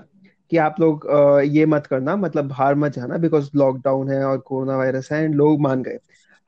[0.51, 1.07] कि आप लोग
[1.47, 5.35] ये मत करना मतलब बाहर मत जाना बिकॉज़ लॉकडाउन है और कोरोना वायरस है एंड
[5.35, 5.99] लोग मान गए।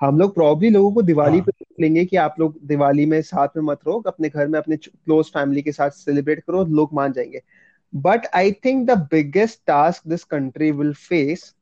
[0.01, 3.21] हम लोग प्रॉब्ली लोगों को दिवाली हाँ। पे रोक लेंगे कि आप लोग दिवाली में
[3.23, 6.95] साथ में मत रहो अपने घर में अपने क्लोज फैमिली के साथ सेलिब्रेट करो लोग
[6.95, 7.43] मान जाएँगे।
[7.95, 11.55] But I think the biggest task this country will face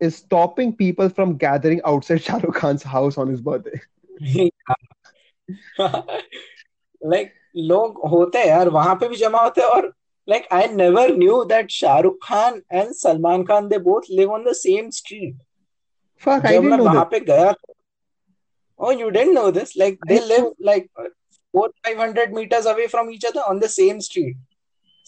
[0.00, 3.80] is stopping people from gathering outside Shah Rukh Khan's house on his birthday.
[7.02, 9.92] Like लोग होते हैं यार वहाँ पे भी जमा होते हैं और
[10.28, 14.52] like I never knew that Shahrukh Khan and Salman Khan they both live on the
[14.54, 15.36] same street
[16.22, 17.54] fuck I didn't know वहाँ पे गया
[18.80, 20.90] ओह you don't know this like they live like
[21.54, 24.36] 4 500 meters away from each other on the same street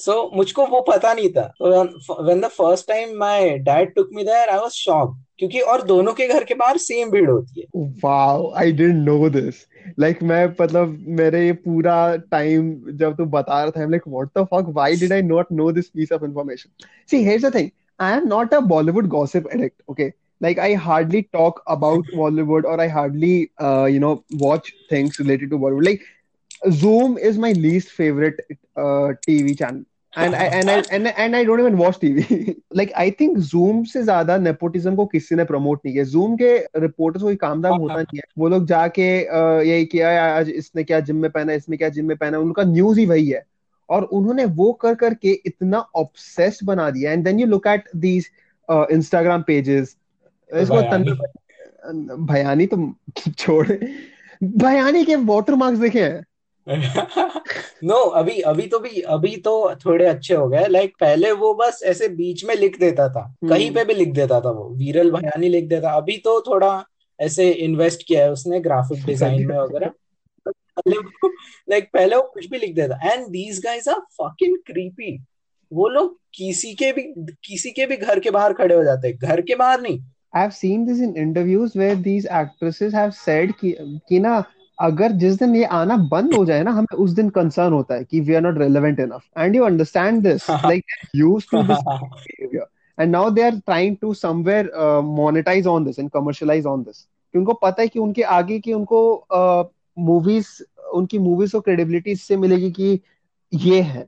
[0.01, 4.23] so so, मुझको वो पता नहीं था। When the first time my dad took me
[4.25, 7.67] there I was shock क्योंकि और दोनों के घर के बाहर सेम भीड़ होती है।
[8.05, 9.67] Wow I didn't know this
[9.99, 11.95] like मैं मतलब मेरे ये पूरा
[12.31, 15.71] टाइम जब तू बता रहा था like what the fuck why did I not know
[15.73, 17.69] this piece of information see here's the thing
[18.01, 22.81] I am not a Bollywood gossip addict okay like I hardly talk about Bollywood और
[22.81, 23.37] I hardly
[23.95, 24.15] you know
[24.47, 26.01] watch things related to Bollywood like
[26.71, 28.41] Zoom is my least favorite
[28.77, 29.85] uh, TV channel.
[30.13, 32.57] And I and I and, and I don't even watch TV.
[32.73, 36.05] like I think Zoom से ज़्यादा nepotism को किसी ने promote नहीं किया.
[36.05, 38.23] Zoom के reporters कोई काम धाम होता नहीं है.
[38.39, 39.07] वो लोग जाके
[39.69, 42.99] यही किया आज इसने क्या जिम में पहना इसने क्या जिम में पहना उनका न्यूज़
[43.01, 43.45] ही वही है
[43.89, 48.31] और उन्होंने वो कर करके इतना ऑब्सेस्ड बना दिया and then you look at these
[48.69, 49.97] Instagram pages
[50.51, 50.83] इसको
[52.25, 52.77] भयानी तो
[53.39, 53.67] छोड़
[54.43, 56.25] भयानी के वाटर मार्क्स देखे हैं
[56.71, 61.55] नो no, अभी अभी तो भी अभी तो थोड़े अच्छे हो गए। लाइक पहले वो
[61.55, 64.69] बस ऐसे बीच में लिख देता था। कहीं हम्म। पे भी लिख देता था वो।
[64.69, 66.85] वीरल भयानी लिख देता अभी तो थोड़ा
[67.21, 69.91] ऐसे इन्वेस्ट किया है उसने ग्राफिक डिज़ाइन में वगैरह।
[71.71, 75.25] लाइक पहले वो कुछ भी लिख देता। And these guys are fucking creepy
[75.73, 77.03] वो लोग किसी के भी
[77.45, 80.01] किसी के भी घर के बाहर खड़े हो जाते हैं। घर के बाहर नहीं।
[80.37, 84.45] I've seen this in interviews where these actresses have said कि कि ना
[84.81, 88.05] अगर जिस दिन ये आना बंद हो जाए ना हमें उस दिन कंसर्न होता है
[88.05, 90.85] कि we are not relevant enough and you understand this like
[91.17, 96.13] used to this and now they are trying to somewhere uh, monetize on this and
[96.17, 96.85] commercialize on
[97.35, 99.01] उनको पता है कि उनके आगे की उनको
[99.99, 103.01] मूवीज़ uh, उनकी मूवीज़ को क्रेडिबिलिटी इससे मिलेगी कि
[103.53, 104.07] ये है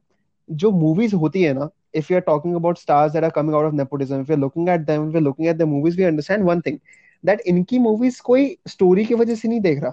[0.48, 3.74] जो मूवीज़ होती है ना if you're talking about stars that are coming out of
[3.74, 6.62] nepotism, if you're looking at them, if you're looking at the movies, we understand one
[6.62, 6.78] thing
[7.24, 9.92] that इनकी मूवीज़ कोई स्टोरी की वजह से नहीं देख रहा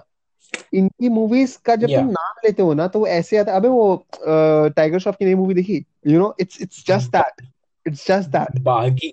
[0.74, 1.98] इनकी मूवीज़ का जब Yeah.
[1.98, 4.06] तुम नाम लेते हो ना तो वो ऐसे आता है। अबे वो
[4.76, 5.84] टाइगर श्रॉफ की नई मूवी देखी?
[6.06, 7.46] You know it's it's just that
[7.86, 9.12] it's just that Baaghi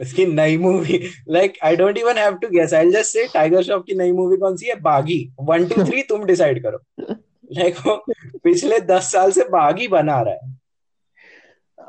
[0.00, 3.84] उसकी नई movie like I don't even have to guess I just say Tiger Shroff
[3.86, 4.74] की नई मूवी कौन सी है?
[4.80, 5.32] बागी.
[5.40, 6.78] वन टू थ्री तुम डिसाइड करो.
[7.52, 7.94] लाइक वो
[8.44, 10.52] पिछले दस साल से बागी बना रहा है।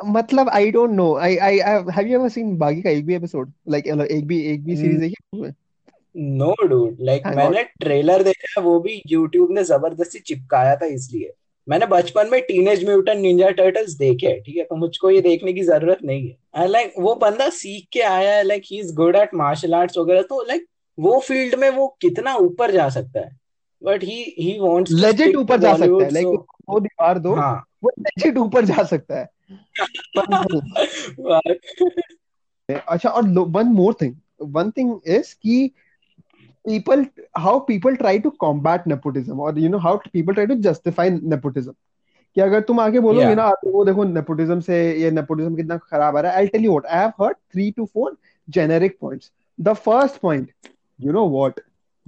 [0.07, 3.51] मतलब I don't know I I have you ever seen Baaghi का एक भी एपिसोड
[3.69, 5.53] लाइक एक भी एक भी सीरीज़ देखी है?
[6.15, 11.33] नो डूड लाइक मैंने ट्रेलर देखा वो भी यूट्यूब ने ज़बरदस्ती चिपकाया था इसलिए।
[11.69, 14.63] मैंने बचपन में टीनेज म्यूटेंट निंजा टर्टल्स देखे हैं ठीक है?
[14.63, 18.35] तो मुझको ये देखने की ज़रूरत नहीं है। एंड लाइक वो बंदा सीख के आया
[18.35, 20.65] है like he is good at martial arts वगैरह तो लाइक
[20.99, 23.39] वो फ़ील्ड में वो कितना ऊपर जा सकता है?
[23.83, 26.27] But he he wants to legend ऊपर जा सकता है लाइक
[26.69, 29.29] वो दीवार दो हाँ। वो लेजेंड ऊपर जा सकता है।
[32.87, 35.71] अच्छा और one more thing one thing is कि
[36.67, 37.05] people
[37.45, 41.75] how people try to combat nepotism or you know how people try to justify nepotism
[42.35, 43.35] कि अगर तुम आगे बोलोगे Yeah.
[43.37, 46.73] ना वो देखो nepotism से ये nepotism कितना खराब आ रहा है I'll tell you
[46.73, 48.11] what I have heard three to four
[48.57, 49.29] generic points
[49.67, 50.49] the first point
[51.05, 51.61] you know what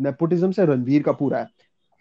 [0.08, 1.48] nepotism से रणवीर कपूर है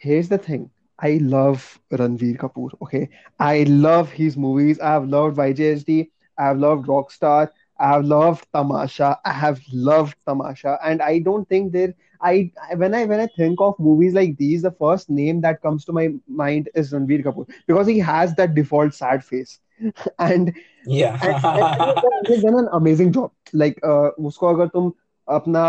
[0.06, 0.64] here's the thing
[0.98, 1.64] I love
[2.00, 3.02] Ranveer Kapoor okay
[3.46, 5.96] I love his movies I have loved YJSD
[6.38, 7.48] I have loved Rockstar
[7.79, 12.93] I have loved Tamasha I have loved Tamasha and I don't think there I when
[12.93, 16.09] I when I think of movies like these, the first name that comes to my
[16.27, 19.59] mind is Ranveer Kapoor because he has that default sad face,
[20.19, 20.53] and
[20.85, 21.17] Yeah.
[21.21, 23.31] and, and he's he's done an amazing job.
[23.53, 24.91] Like uh, उसको अगर तुम
[25.27, 25.65] अपना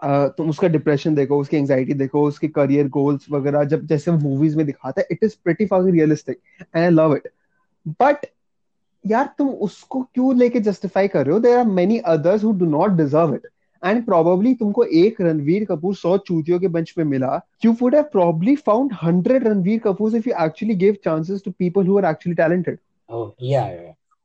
[0.00, 4.56] uh, तुम उसका depression देखो उसकी anxiety देखो उसके करियर गोल्स वगैरह जब जैसे मूवीज
[4.56, 7.28] में दिखाता है it is pretty fucking realistic and I love it
[8.02, 8.26] but
[9.05, 11.39] यार तुम उसको क्यों लेके जस्टिफाई कर रहे हो?
[11.39, 13.47] There are many others who do not deserve it
[13.83, 18.03] and probably तुमको एक रणवीर कपूर सौ चूतियों के बंच में मिला। You would have
[18.11, 22.35] probably found hundred Ranveer Kapoor if you actually give chances to people who are actually
[22.35, 22.77] talented
[23.09, 23.63] oh yeah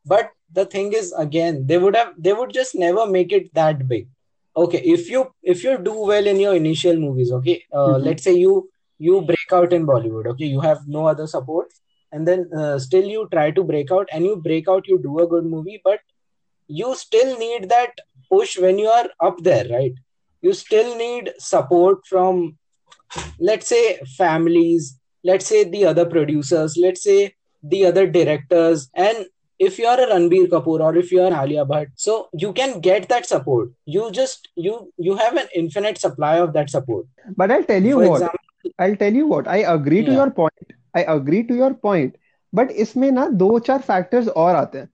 [0.07, 3.83] but the thing is again they would have they would just never make it that
[3.89, 4.09] big
[4.57, 7.61] okay if you if you do well in your initial movies okay
[8.05, 8.69] let's say you
[9.01, 11.73] you break out in Bollywood okay you have no other support
[12.15, 15.19] and then uh, still you try to break out, and you break out, you do
[15.19, 16.01] a good movie, but
[16.81, 19.93] you still need that push when you are up there, right?
[20.41, 22.57] You still need support from,
[23.39, 23.85] let's say,
[24.17, 24.99] families,
[25.33, 29.27] let's say the other producers, let's say the other directors, and
[29.59, 32.81] if you are a Ranbir Kapoor or if you are Alia Bhatt, so you can
[32.81, 33.71] get that support.
[33.87, 37.07] You just you you have an infinite supply of that support.
[37.37, 40.31] But I'll tell you For what, example, I'll tell you what, I agree to your
[40.31, 40.75] point.
[40.96, 42.16] I agree to your point.
[42.54, 44.90] But इसमें ना दो चार factors और आते हैं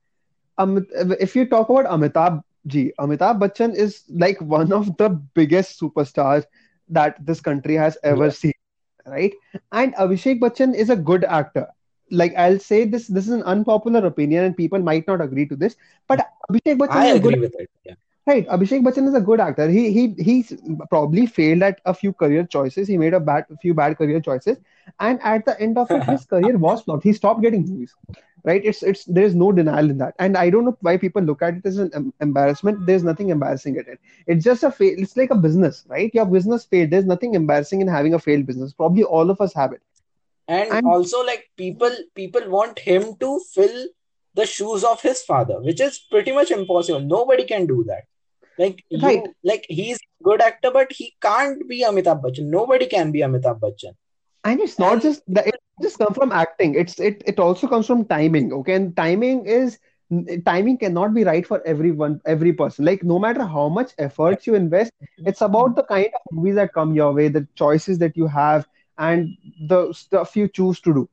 [0.59, 0.85] Amit,
[1.19, 6.45] if you talk about Amitabh ji, Amitabh Bachchan is like one of the biggest superstars
[6.89, 8.31] that this country has ever Yeah.
[8.31, 8.53] seen,
[9.05, 9.33] right?
[9.71, 11.67] And Abhishek Bachchan is a good actor.
[12.11, 15.55] Like I'll say this, this is an unpopular opinion, and people might not agree to
[15.55, 15.75] this,
[16.07, 17.69] but Abhishek Bachchan I is a good agree with it.
[17.83, 17.95] Yeah.
[18.30, 19.68] Right, Abhishek Bachchan is a good actor.
[19.68, 20.52] He he he's
[20.88, 22.86] probably failed at a few career choices.
[22.86, 24.58] He made a bad a few bad career choices,
[25.00, 27.02] and at the end of it, his career was flopped.
[27.02, 27.94] He stopped getting movies.
[28.44, 28.64] Right?
[28.64, 31.42] It's it's there is no denial in that, and I don't know why people look
[31.42, 32.86] at it as an em- embarrassment.
[32.86, 33.98] There's nothing embarrassing in it.
[34.28, 34.94] It's just a fail.
[35.06, 36.14] It's like a business, right?
[36.20, 36.90] Your business failed.
[36.90, 38.72] There's nothing embarrassing in having a failed business.
[38.84, 39.82] Probably all of us have it.
[40.58, 43.76] and And also like people people want him to fill
[44.40, 48.04] the shoes of his father which is pretty much impossible nobody can do that
[48.60, 52.50] like you like he's a good actor but he can't be amitabh bachchan.
[52.56, 53.94] Nobody can be amitabh bachchan.
[54.44, 56.74] And it's not and just that it just come from acting.
[56.74, 58.74] It's it it also comes from timing okay?
[58.74, 59.78] And timing is
[60.44, 62.84] timing cannot be right for everyone every person.
[62.84, 66.74] Like no matter how much efforts you invest it's about the kind of movies that
[66.74, 68.66] come your way the choices that you have
[68.98, 69.28] and
[69.68, 71.08] the stuff you choose to do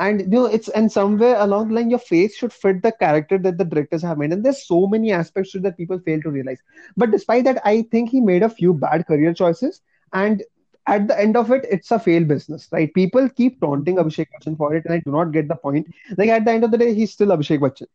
[0.00, 3.38] and you know it's and somewhere along the line your face should fit the character
[3.38, 6.30] that the directors have made and there's so many aspects to that people fail to
[6.30, 6.62] realize
[6.96, 9.82] but despite that i think he made a few bad career choices
[10.12, 10.42] and
[10.86, 12.92] at the end of it, it's a failed business, right?
[12.94, 15.86] People keep taunting Abhishek Bachchan for it, and I do not get the point.
[16.16, 17.86] Like at the end of the day, he's still Abhishek Bachchan,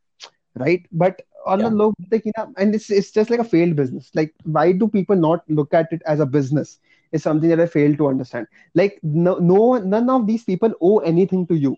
[0.55, 0.85] right?
[0.91, 1.69] But on yeah.
[1.69, 4.11] the low, like, you know, and it's it's just like a failed business.
[4.13, 6.79] Like, why do people not look at it as a business?
[7.11, 8.47] Is something that I fail to understand.
[8.73, 11.77] Like, no, no, none of these people owe anything to you.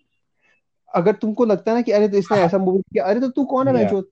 [0.94, 3.46] अगर तुमको लगता है ना कि अरे तो इसने ऐसा मूव किया अरे तो तू
[3.46, 4.04] कौन है Yeah.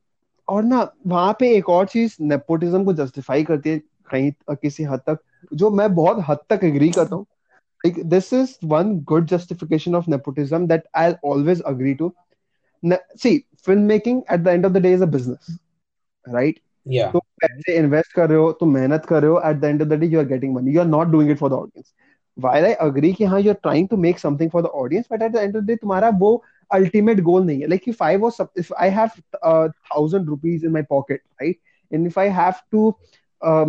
[0.48, 3.80] और ना वहाँ पे एक और चीज़ नेपोटिज्म को जस्टिफाई करती है
[4.12, 5.20] कहीं किसी हद तक
[5.54, 7.26] जो मैं बहुत हद तक एग्री करता हूँ
[7.84, 12.14] like this is one good justification of nepotism that I'll always agree to.
[12.84, 15.52] Ne- see, filmmaking at the end of the day is a business,
[16.26, 16.62] right?
[16.86, 17.12] Yeah.
[17.12, 19.90] तो पैसे इन्वेस्ट कर रहे हो तो मेहनत कर रहे हो at the end of
[19.90, 21.94] the day you are getting money you are not doing it for the audience
[22.38, 25.22] while I agree कि हाँ you are trying to make something for the audience but
[25.22, 26.32] at the end of the day तुम्हारा वो
[26.74, 30.84] ultimate goal नहीं है like if I was if I have thousand rupees in my
[30.90, 31.60] pocket right
[31.92, 32.94] and if I have to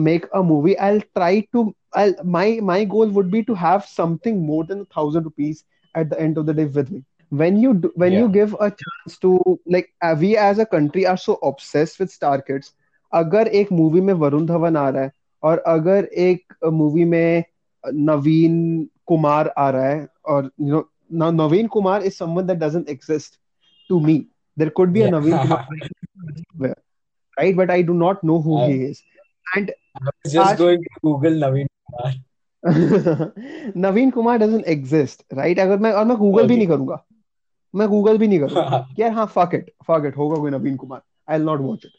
[0.02, 4.38] make a movie i'll try to I'll, my my goal would be to have something
[4.46, 7.72] more than a thousand rupees at the end of the day with me when you
[7.74, 8.20] do, when Yeah.
[8.20, 9.32] you give a chance to
[9.66, 12.72] like uh, we as a country are so obsessed with star kids
[13.12, 15.10] अगर एक movie में वरुण धवन आ रहा है
[15.42, 17.44] और अगर एक movie में
[17.84, 18.56] नवीन
[19.06, 23.38] कुमार आ रहा है और you know now Naveen Kumar is someone that doesn't exist
[23.90, 24.26] to me.
[24.56, 25.06] There could be yeah.
[25.06, 25.66] a Naveen Kumar,
[27.36, 27.56] right?
[27.56, 29.02] But I do not know who I, he is.
[29.54, 32.14] And I'm just Ash, going to Google Naveen Kumar.
[33.76, 37.02] Naveen Kumar doesn't exist right अगर मैं और मैं Google भी नहीं करूँगा
[37.74, 41.00] मैं Google भी नहीं करूँगा यार हाँ फक इट फक इट होगा कोई Naveen Kumar
[41.28, 41.92] I not watch it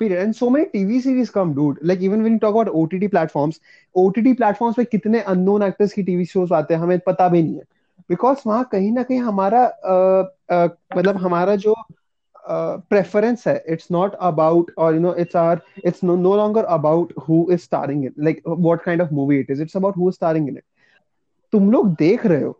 [0.00, 3.60] period and so many TV series come dude like even when talk about OTT platforms
[3.94, 7.54] OTT platforms पे कितने अननोन एक्टर्स की टीवी शोज़ आते हैं हमें पता भी नहीं
[7.54, 7.62] है
[8.10, 9.64] बिकॉज़ वहाँ कहीं ना कहीं हमारा
[10.96, 11.74] मतलब हमारा जो
[12.90, 17.46] प्रेफरेंस है इट्स नॉट अबाउट और you know it's are it's no longer about who
[17.52, 20.48] is starring in like what kind of movie it is it's about who is starring
[20.48, 20.64] in it
[21.52, 22.58] तुम लोग देख रहे हो।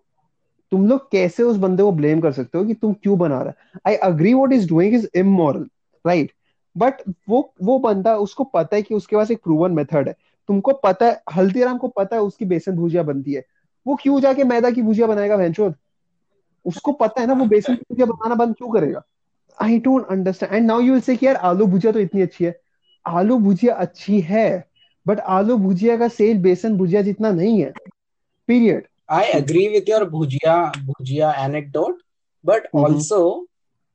[0.73, 3.49] तुम लोग कैसे उस बंदे को ब्लेम कर सकते हो कि तुम क्यों बना रहा
[3.49, 3.81] है?
[3.87, 5.67] I agree what is doing is immoral
[6.05, 6.33] right
[6.77, 10.15] but वो वो बंदा, उसको पता है कि उसके पास एक प्रूवन मेथड है।
[10.49, 13.45] तुमको पता है, हल्दीराम को पता है उसकी बेसन भुजिया बनती है।
[13.87, 15.75] वो क्यों जाके मैदा की भुजिया बनाएगा भैंचोद
[16.67, 19.03] उसको पता है ना वो बेसन की भुजिया बनाना बंद क्यों करेगा
[19.63, 22.45] I don't understand and now you will say कि यार आलू भुजिया तो इतनी अच्छी
[22.45, 22.59] है
[23.07, 24.49] आलू भुजिया अच्छी है
[25.07, 27.73] बट आलू भुजिया का सेल बेसन भुजिया जितना नहीं है
[28.49, 30.53] period I agree with your bhujia
[30.85, 31.97] bhujia anecdote,
[32.45, 32.85] but Mhm.
[32.85, 33.19] also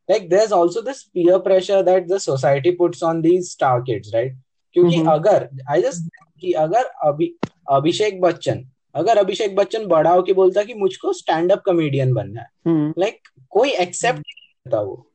[0.10, 4.36] like there's also this peer pressure that the society puts on these star kids, right?
[4.76, 5.10] क्योंकि Mhm.
[5.14, 6.10] अगर I just
[6.42, 7.34] कि अगर अभी
[7.72, 8.64] अभिषेक बच्चन
[8.96, 13.20] अगर अभिषेक बच्चन बड़ा होके बोलता कि मुझको स्टैंड अप कॉमेडियन बनना है। हम्म। लाइक
[13.52, 14.34] कोई एक्सेप्ट नहीं
[14.66, 15.06] करता वो।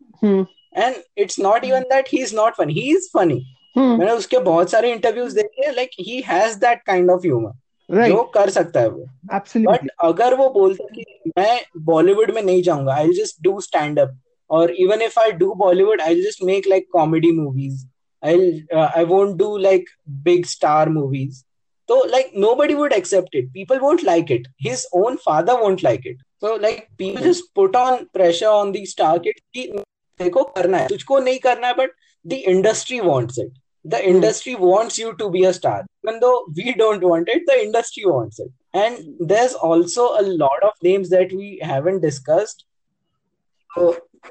[0.76, 3.42] And it's not even that he is not funny he is funny
[3.98, 7.52] मैंने उसके बहुत सारे इंटरव्यूज़ देखे like he has that kind of humour
[8.08, 9.06] जो कर सकता है वो।
[9.66, 11.04] बट अगर वो बोलता कि
[11.38, 14.18] मैं बॉलीवुड में नहीं जाऊँगा I just do stand up
[14.50, 17.84] और even if I do Bollywood I just make like comedy movies
[18.22, 19.88] I I won't do like
[20.24, 21.42] big star movies
[21.87, 26.03] तो like nobody would accept it people won't like it his own father won't like
[26.11, 29.63] it so like people just put on pressure on these star kids कि
[30.21, 31.97] देखो करना है तुझको नहीं करना है but
[32.33, 33.51] the industry wants it
[33.95, 37.57] the industry wants you to be a star even though we don't want it the
[37.65, 38.51] industry wants it
[38.85, 42.65] and there's also a lot of names that we haven't discussed
[43.75, 43.85] so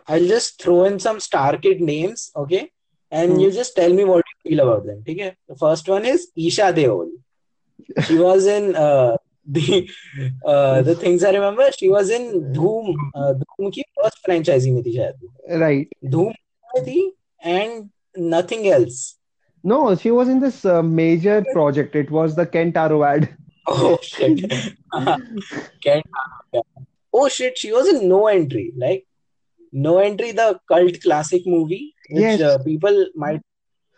[0.08, 2.62] i'll just throw in some star kid names okay
[3.10, 3.40] and Hmm.
[3.40, 6.68] you just tell me what you feel about them okay the first one is isha
[6.78, 7.08] deol
[8.06, 9.16] she was in uh,
[9.56, 9.76] the
[10.52, 14.82] uh, the things i remember she was in dhoom uh, dhoom की first franchise में
[14.86, 16.32] थी शायद right धूम
[16.74, 16.98] में थी
[17.54, 17.88] and
[18.34, 18.98] nothing else
[19.70, 21.96] No, she was in this uh, major project.
[22.00, 23.24] It was the Kentaro ad.
[23.72, 24.44] Oh shit.
[25.86, 26.04] Can't
[27.12, 28.72] Oh shit, she was in No Entry.
[28.84, 29.02] Like
[29.72, 32.40] No Entry, the cult classic movie, which Yes.
[32.50, 33.42] uh, people might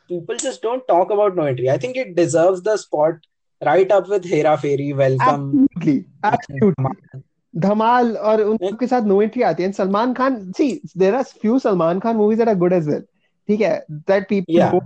[0.09, 1.69] people just don't talk about No Entry.
[1.71, 3.21] I think it deserves the spot
[3.62, 5.68] right up with Hera Fairy, Welcome.
[5.76, 7.22] Absolutely, absolutely.
[7.54, 12.00] धमाल और उनके साथ No entry आती है। Salman Khan see there are few Salman
[12.00, 13.02] Khan movies that are good as well
[13.50, 13.86] ठीक है?
[13.92, 14.80] That people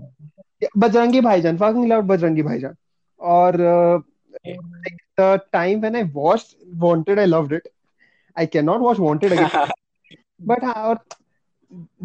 [0.77, 2.75] Bajrangi भाईजान fucking loved Bajrangi Bhaijaan.
[3.19, 3.57] और
[5.19, 7.67] the time when I watched Wanted I loved it
[8.37, 9.67] I can not watch Wanted again
[10.47, 10.99] but हाँ और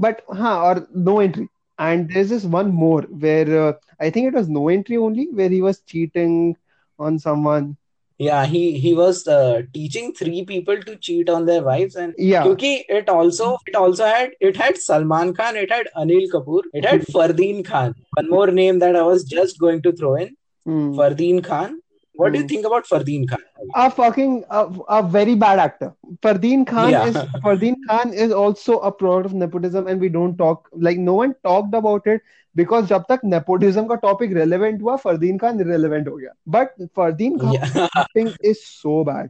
[0.05, 1.47] but हाँ और no entry.
[1.79, 5.49] and there's this one more where uh, I think it was no entry only where
[5.49, 6.57] he was cheating
[6.99, 7.77] on someone.
[8.19, 12.45] Yeah, he he was uh, teaching three people to cheat on their wives, and yeah,
[12.45, 16.85] because it also it also had it had Salman Khan, it had Anil Kapoor, it
[16.85, 17.95] had Fardeen Khan.
[18.13, 20.95] One more name that I was just going to throw in, mm.
[20.95, 21.81] Fardeen Khan,
[22.14, 22.48] What do you Hmm.
[22.48, 23.44] think about Fardeen Khan?
[23.76, 25.94] a fucking a, a very bad actor.
[26.26, 27.06] Fardeen Khan Yeah.
[27.08, 31.14] is Fardeen Khan is also a product of nepotism, and we don't talk like no
[31.20, 32.22] one talked about it
[32.56, 36.34] because जब तक nepotism का topic relevant हुआ, Fardeen Khan irrelevant हो गया.
[36.58, 37.88] But Fardeen Khan Yeah.
[38.04, 39.30] acting is so bad,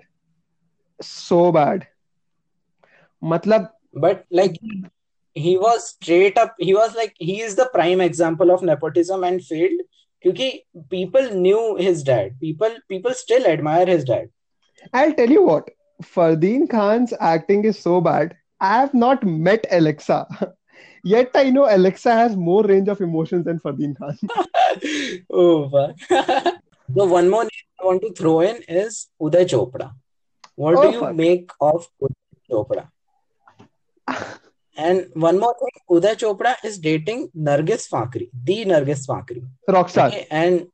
[1.02, 1.88] so bad.
[3.24, 4.58] मतलब But like
[5.36, 9.44] he was straight up, he was like he is the prime example of nepotism and
[9.44, 9.80] failed.
[10.25, 10.55] because
[10.91, 12.41] people knew his dad.
[12.41, 14.29] People people still admire his dad.
[14.93, 15.69] I'll tell you what,
[16.03, 18.37] Fardeen Khan's acting is so bad.
[18.61, 20.27] I have not met Alexa.
[21.05, 24.19] Yet I know Alexa has more range of emotions than Fardeen Khan.
[25.31, 25.97] oh fuck.
[26.97, 29.93] so one more name I want to throw in is Uday Chopra.
[30.55, 31.15] What Oh, do you fuck.
[31.15, 32.15] make of Uday
[32.51, 32.89] Chopra?
[34.78, 39.46] And one more thing, Uday Chopra is dating Nargis Fakri, the Nargis Fakri.
[39.68, 40.08] Rockstar.
[40.08, 40.68] Okay, and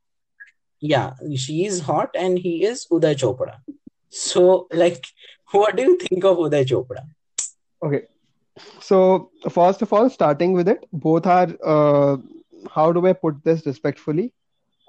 [0.79, 3.55] yeah, she is hot and he is Uday Chopra.
[4.09, 5.05] So, like,
[5.51, 7.03] what do you think of Uday Chopra?
[7.81, 8.03] Okay.
[8.79, 12.17] So first of all, starting with it, both are uh,
[12.73, 14.31] how do I put this respectfully?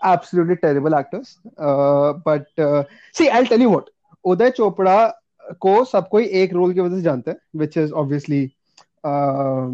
[0.03, 1.39] Absolutely terrible actors.
[1.59, 3.91] Uh, but uh, see, I'll tell you what.
[4.27, 5.13] Uday Chopra
[5.61, 8.57] को सब कोई एक role की वजह से जानते हैं, which is obviously
[9.04, 9.68] uh,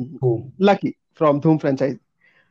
[0.60, 1.98] Lucky from Dhoom franchise.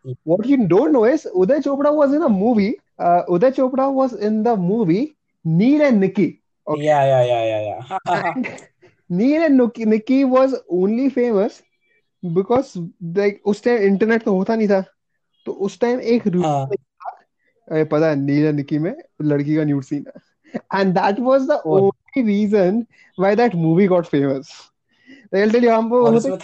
[0.04, 0.12] Hmm.
[0.24, 2.78] What you don't know is Uday Chopra was in a movie.
[2.98, 6.42] Uh, Uday Chopra was in the movie Neil and Nikki.
[6.66, 6.82] Okay.
[6.84, 7.98] Yeah, yeah, yeah, yeah, yeah.
[8.34, 8.68] And
[9.10, 11.62] Neil and Nikki, Nikki was only famous
[12.22, 12.76] because
[13.14, 14.84] like उस time internet तो होता नहीं था
[15.46, 16.66] तो उस time एक हाँ.
[17.68, 21.60] पता है नील एंड निकी में लड़की का न्यूड सीन है and that was the
[21.66, 21.80] Oh.
[21.80, 22.84] Only reason
[23.20, 24.50] why that movie got famous
[25.34, 26.36] I'll tell you हमको और वो तो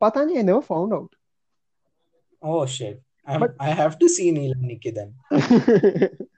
[0.00, 1.14] पता नहीं I never found out
[2.42, 3.00] Oh shit.
[3.28, 5.10] I'm, But- I have to see and Nikki then.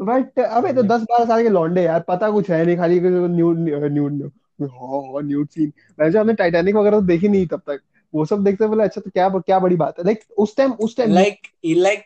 [0.00, 3.58] But अबे तो दस बारह साल के लौंडे यार पता कुछ है नहीं खाली न्यूड
[3.58, 4.30] न्यूड
[4.62, 7.80] हाँ न्यूड सीन वैसे हमने टाइटैनिक वगैरह तो देखी नहीं तब तक।
[8.14, 10.04] वो सब देखते बोले अच्छा तो क्या क्या बड़ी बात है?
[10.04, 12.02] लाइक उस टाइम उस टाइम Like, like,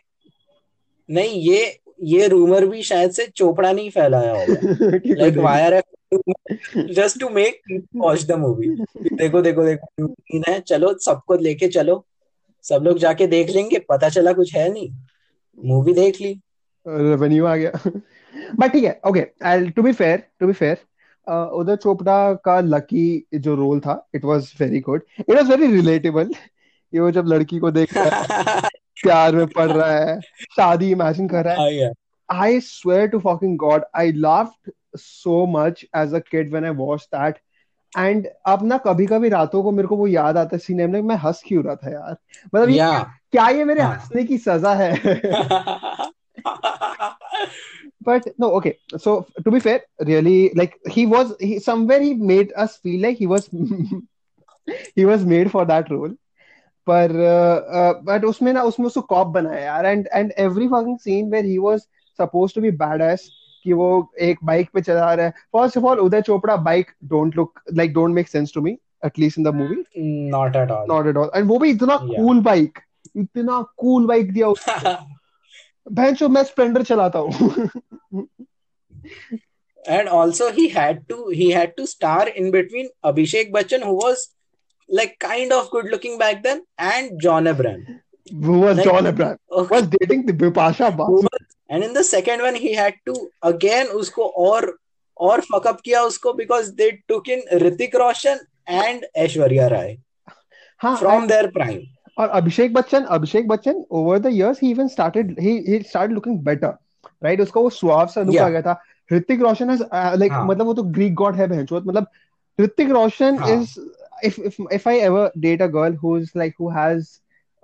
[1.09, 4.53] नहीं ये ये रूमर भी शायद से चोपड़ा नहीं फैलाया होगा।
[5.23, 8.85] like wire just to make people watch the movie.
[9.13, 12.05] देखो देखो देखो scene है चलो सबको लेके चलो।
[12.63, 14.89] सब लोग जाके देख लेंगे पता चला कुछ है नहीं।
[15.65, 16.41] मूवी देख ली।
[16.87, 17.71] रेवेन्यू आ गया।
[18.55, 20.77] बट ठीक है okay I to be fair to be fair
[21.33, 26.31] Uday Chopra का लकी जो रोल था it was very good it was very relatable
[26.93, 28.61] ये वो जब लड़की को देख रहा है
[29.03, 30.21] प्यार में पड़ रहा है
[30.55, 35.45] शादी इमेजिन कर रहा है। आई यार to swear God I God, I laughed so
[35.47, 37.39] much as a kid when I watched that.
[37.93, 41.01] And अब ना कभी कभी रातों को मेरे को वो याद आता है सीन में
[41.01, 42.17] मैं हंस क्यों रहा था यार
[42.55, 42.99] मतलब ये या
[43.31, 44.91] क्या ये मेरे हाँ। हंसने की सजा है
[48.07, 49.13] but no okay so
[49.45, 49.79] to be fair
[50.09, 53.49] really like he was he somewhere he made us feel like he was
[54.95, 56.15] he was made for that role
[56.87, 57.11] पर
[58.05, 61.57] बट उसमें ना उसमें उसको कॉप बनाया यार and and every fucking scene where he
[61.57, 61.79] was
[62.19, 63.29] suppose to be badass
[63.67, 63.89] कि वो
[64.21, 67.93] एक बाइक पे चला रहा है। First of all Uday Chopra bike don't look like
[67.93, 69.83] don't make sense to me at least in the movie
[70.31, 72.79] not at all not at all and वो भी इतना कूल बाइक
[73.17, 74.95] इतना कूल बाइक दिया उसको
[75.91, 78.25] भैंसो मैं स्प्लेंडर चलाता हूँ।
[79.85, 84.25] And also he had to he had to star in between Abhishek Bachchan who was
[84.89, 87.85] like kind of good looking back then and John Abraham
[88.45, 89.37] वो was John Abraham
[89.71, 91.21] was dating Bipasha Basu
[91.69, 93.13] and in the second one he had to
[93.43, 94.77] again उसको और
[95.17, 98.39] और fuck up किया उसको because they took in Hrithik Roshan
[98.69, 99.97] and Aishwarya Rai
[100.81, 101.79] हाँ from there prime
[102.17, 106.39] और Abhishek Bachchan Abhishek Bachchan over the years he even started he he started looking
[106.39, 106.73] better
[107.23, 110.73] right उसका वो swag सा लुक आ गया था। ऋतिक रोशन हैज़ लाइक मतलब वो
[110.73, 112.07] तो ग्रीक गॉड है बहनचोद मतलब
[112.59, 113.79] Hrithik Roshan is
[114.23, 117.07] if if I ever date a girl who is like who has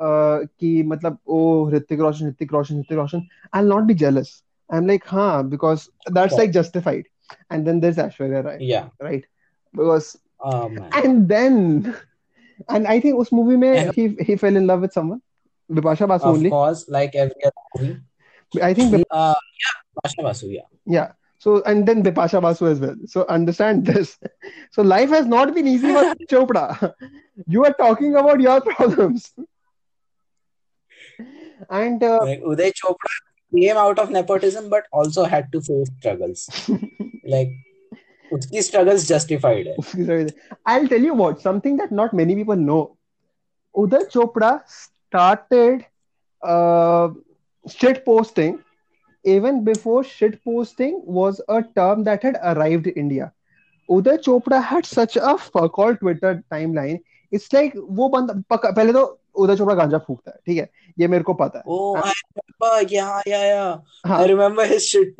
[0.00, 5.04] कि मतलब oh Hrithik Roshan Hrithik Roshan Hrithik Roshan I'll not be jealous I'm like
[5.04, 5.88] हाँ because
[6.18, 6.40] that's Yeah.
[6.42, 7.06] like justified
[7.50, 9.24] and then there's Aishwarya Rai yeah right
[9.80, 10.10] because
[10.40, 11.56] oh man and then
[12.68, 15.20] and I think उस movie में And- he he fell in love with someone
[15.80, 20.22] Bipasha Basu of only course like every other movie I think Bip- uh yeah Pasha
[20.28, 21.12] Basu yeah yeah
[21.46, 24.16] so and then Bipasha Basu as well so understand this
[24.78, 26.04] so life has not been easy for
[26.34, 26.94] Chopra
[27.56, 29.32] you are talking about your problems
[31.70, 33.14] and uh, like Uday Chopra
[33.54, 36.68] came out of nepotism but also had to face struggles
[37.24, 37.50] like
[38.32, 40.30] उसकी struggles justified है
[40.66, 42.96] I'll tell you what something that not many people know
[43.76, 45.84] Uday Chopra started
[46.42, 47.08] uh,
[47.68, 48.58] shit posting
[49.24, 53.32] even before shit posting was a term that had arrived India.
[53.90, 57.00] Uday Chopra had such a fuck all Twitter timeline.
[57.30, 59.04] It's like वो बंदा पहले तो
[59.35, 60.69] उदय चोपड़ा गांजा फूकता है ठीक है
[60.99, 65.13] ये मेरे को पता है oh I remember yeah yeah yeah I remember his shit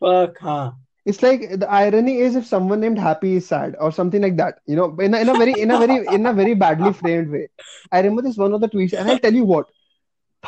[0.00, 4.22] fuck हाँ it's like the irony is if someone named happy is sad or something
[4.22, 6.54] like that you know in a, in a very in a very in a very
[6.54, 7.48] badly framed way
[7.92, 9.70] i remember this one of the tweets and i'll tell you what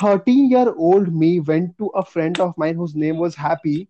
[0.01, 3.89] 13 year old me went to a friend of mine whose name was happy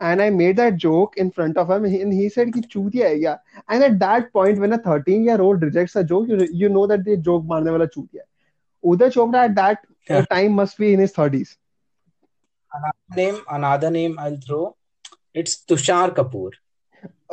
[0.00, 3.18] and i made that joke in front of him and he said ki chutiya hai
[3.22, 3.38] kya
[3.68, 6.86] and at that point when a 13 year old rejects a joke you, you know
[6.86, 10.24] that the joke marne wala chutiya hai uday chopra at that yeah.
[10.34, 11.56] time must be in his 30s
[12.78, 14.62] another name another name i'll throw
[15.34, 16.52] it's tushar kapoor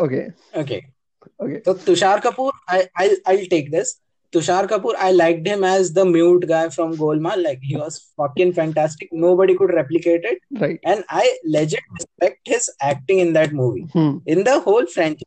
[0.08, 0.26] okay
[0.64, 0.82] okay
[1.40, 3.96] okay so tushar kapoor i I'll, I'll take this
[4.36, 7.42] Tushar Kapoor, I liked him as the mute guy from Golmaal.
[7.42, 9.10] Like he was fucking fantastic.
[9.12, 10.40] Nobody could replicate it.
[10.52, 10.80] Right.
[10.84, 13.88] And I legit respect his acting in that movie.
[13.94, 14.18] Hmm.
[14.26, 15.24] In the whole franchise.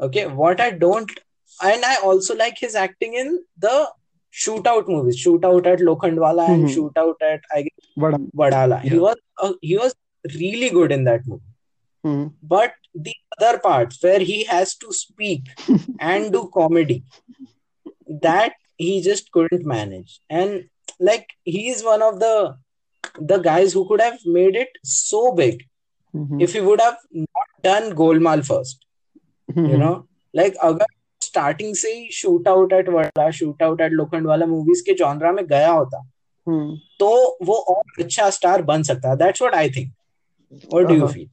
[0.00, 0.26] Okay.
[0.26, 1.10] What I don't
[1.62, 3.88] and I also like his acting in the
[4.32, 5.24] shootout movies.
[5.24, 6.52] Shootout at Lokhandwala mm-hmm.
[6.52, 8.84] and shootout at I guess Vadala.
[8.84, 8.90] Yeah.
[8.90, 9.94] He was uh, he was
[10.34, 11.42] really good in that movie.
[12.04, 12.34] Mm-hmm.
[12.42, 15.48] But the other parts where he has to speak
[16.00, 17.04] and do comedy
[18.08, 20.64] that he just couldn't manage and
[21.00, 22.34] like he is one of the
[23.20, 25.64] the guys who could have made it so big
[26.14, 26.40] mm-hmm.
[26.40, 28.76] if he would have not done Golmaal 1st
[29.48, 29.66] mm-hmm.
[29.66, 29.96] you know
[30.34, 34.94] like अगर starting से ही shoot out at Wadala shoot out at Lokhandwala movies के
[34.98, 36.02] genre में गया होता
[36.46, 36.76] hmm.
[37.00, 37.08] तो
[37.46, 39.92] वो और अच्छा स्टार बन सकता है that's what I think
[40.72, 41.28] what do you feel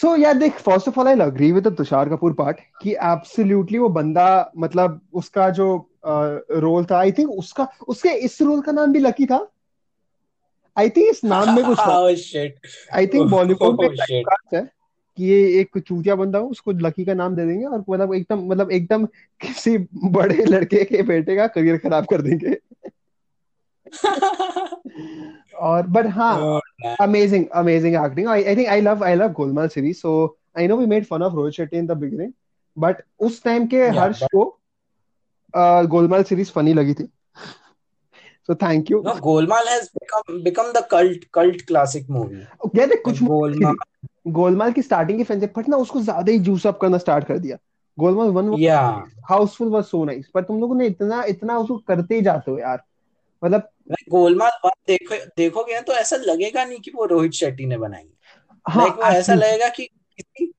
[0.00, 3.88] so yeah देख first of all I agree with Tushar Kapoor part कि एब्सोल्युटली वो
[3.98, 4.28] बंदा
[4.64, 5.68] मतलब उसका जो
[6.04, 9.50] रोल था। आई थिंक उसका उसके इस रोल का नाम भी लकी था।
[10.78, 11.78] आई थिंक इस नाम में कुछ
[12.92, 14.22] आई थिंक बॉलीवुड में
[14.54, 14.68] है
[15.16, 18.46] कि ये एक चूतिया बंदा हो उसको लकी का नाम दे देंगे और मतलब एकदम
[18.46, 19.06] मतलब एकदम
[19.40, 22.56] किसी बड़े लड़के के बेटे का करियर खराब कर देंगे।
[25.56, 26.60] और बट हाँ
[27.00, 30.76] amazing amazing acting I I think I love I love Golmaal series so I know
[30.76, 32.32] we made fun of Rohit Shetty in the beginning
[32.78, 34.59] but उस टाइम के yeah, हर्ष को
[35.56, 37.08] गोलमाल सीरीज़ फनी लगी थी।
[38.48, 38.98] So thank you.
[39.02, 42.46] No golmaal has become become the cult cult classic movie.
[42.76, 43.74] yeah कुछ गोलमाल
[44.28, 47.38] गोलमाल की starting की fans but ना उसको ज़्यादा ही जूस अप करना स्टार्ट कर
[47.38, 47.56] दिया।
[47.98, 48.80] गोलमाल वन या
[49.28, 52.58] हाउसफुल वाज सो नाइस पर तुम लोगों ने इतना इतना उसको करते ही जाते हो
[52.58, 52.82] यार।
[53.44, 53.68] मतलब
[54.10, 58.18] गोलमाल वन देखो देखोगे तो ऐसा लगेगा नहीं कि वो रोहित शेट्टी ने बनाई है।
[58.68, 60.52] हाँ, वो ऐसा लगेगा कि किसी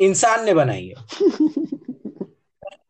[0.00, 0.94] इंसान ने बनाई है।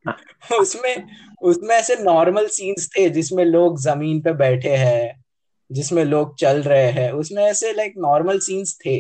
[0.61, 1.07] उसमें
[1.47, 5.25] उसमें ऐसे नॉर्मल सीन्स थे जिसमें लोग ज़मीन पे बैठे हैं
[5.73, 8.97] जिसमें लोग चल रहे हैं उसमें ऐसे लाइक नॉर्मल सीन्स थे।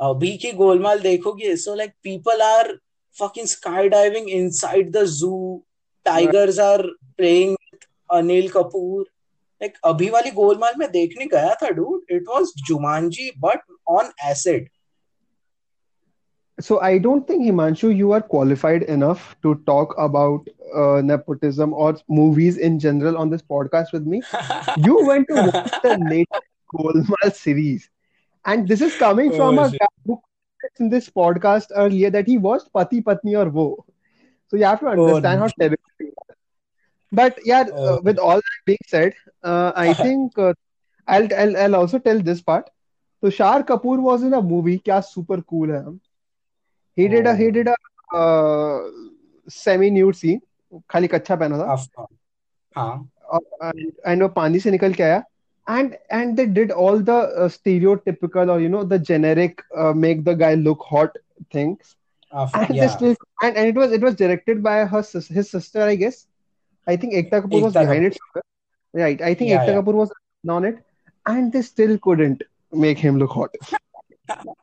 [0.00, 2.78] अभी की गोलमाल देखोगे so like people are
[3.16, 5.62] fucking skydiving inside the zoo
[6.06, 6.84] tigers are
[7.18, 9.02] playing with Anil Kapoor
[9.62, 14.68] like अभी वाली गोलमाल में देखने गया था dude it was Jumanji but on acid
[16.58, 21.96] so I don't think Himanshu, you are qualified enough to talk about uh, nepotism or
[22.08, 24.22] movies in general on this podcast with me.
[24.78, 27.90] you went to watch the latest Golmaal series,
[28.44, 30.20] and this is coming oh, from a guy who
[30.80, 33.84] in this podcast earlier that he watched Pati Patni or Wo.
[34.48, 35.76] So you have to oh, understand oh, how terrible.
[37.12, 37.96] But yeah, oh.
[37.96, 40.54] uh, with all that being said, uh, I think uh,
[41.06, 42.70] I'll, I'll I'll also tell this part.
[43.20, 44.78] So Shar Kapoor was in a movie.
[44.78, 45.84] Kya super cool hai
[46.96, 48.82] he did a he did a uh,
[49.48, 50.40] semi nude scene
[50.89, 52.07] खाली कच्छा पहना था
[52.77, 53.09] हाँ
[54.07, 55.23] and वो पानी से निकल के आया
[55.67, 60.23] and and they did all the uh, stereotypical or you know the generic uh, make
[60.29, 61.17] the guy look hot
[61.55, 61.95] things
[62.31, 62.87] uh, and, yeah.
[62.87, 65.01] still, and and it was it was directed by her
[65.37, 66.25] his sister I guess
[66.87, 68.41] I think Ekta Kapoor Ekta was behind Kapoor.
[68.41, 69.81] it right I think yeah, Ekta yeah.
[69.81, 70.15] Kapoor was
[70.57, 70.83] on it
[71.25, 72.41] and they still couldn't
[72.87, 73.61] make him look hot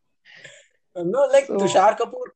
[0.96, 2.28] no like Tushar Kapoor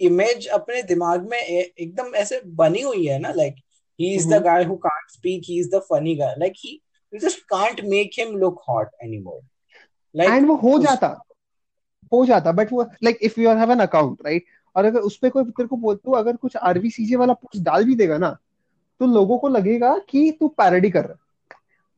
[0.00, 3.54] image अपने दिमाग में एकदम ऐसे बनी हुई है ना like
[3.98, 6.80] he is the guy who can't speak he is the funny guy like he
[7.12, 9.40] you just can't make him look hot anymore
[10.14, 11.16] like and वो हो जाता
[12.12, 14.44] हो जाता बट वो like if you have an account right
[14.76, 17.84] और अगर उस पे कोई तेरे को बोल तू अगर कुछ आरबीसीजे वाला पोस्ट डाल
[17.84, 18.36] भी देगा ना
[19.00, 21.16] तो लोगों को लगेगा कि तू पैरोडी कर रहा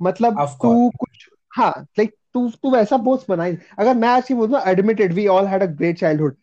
[0.01, 5.13] मतलब तू कुछ हाँ लाइक तू तू वैसा पोस्ट बनाई। अगर मैं ऐसी बोलूँ admitted
[5.13, 6.37] we all had a great childhood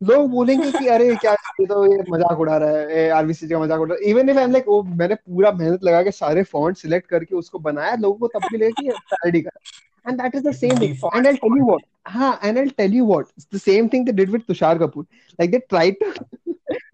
[0.00, 3.80] लोग बोलेंगे कि अरे क्या ये तो ये मज़ाक उड़ा रहा है आरबीसीजी का मज़ाक
[3.80, 7.36] उड़ा इवन इफ़ आई लाइक वो मैंने पूरा मेहनत लगा के सारे फॉन्ट सिलेक्ट करके
[7.36, 10.96] उसको बनाया लोगों को तब भी लगे कि parody and that is the same thing
[11.16, 14.12] and I tell you what हाँ and I tell you what the same thing they
[14.12, 15.04] did with Tushar Kapoor
[15.38, 16.12] like they try to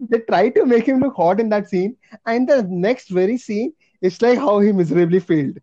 [0.03, 1.95] they try to make him look hot in that scene
[2.27, 5.59] and the next very scene it's like how he miserably failed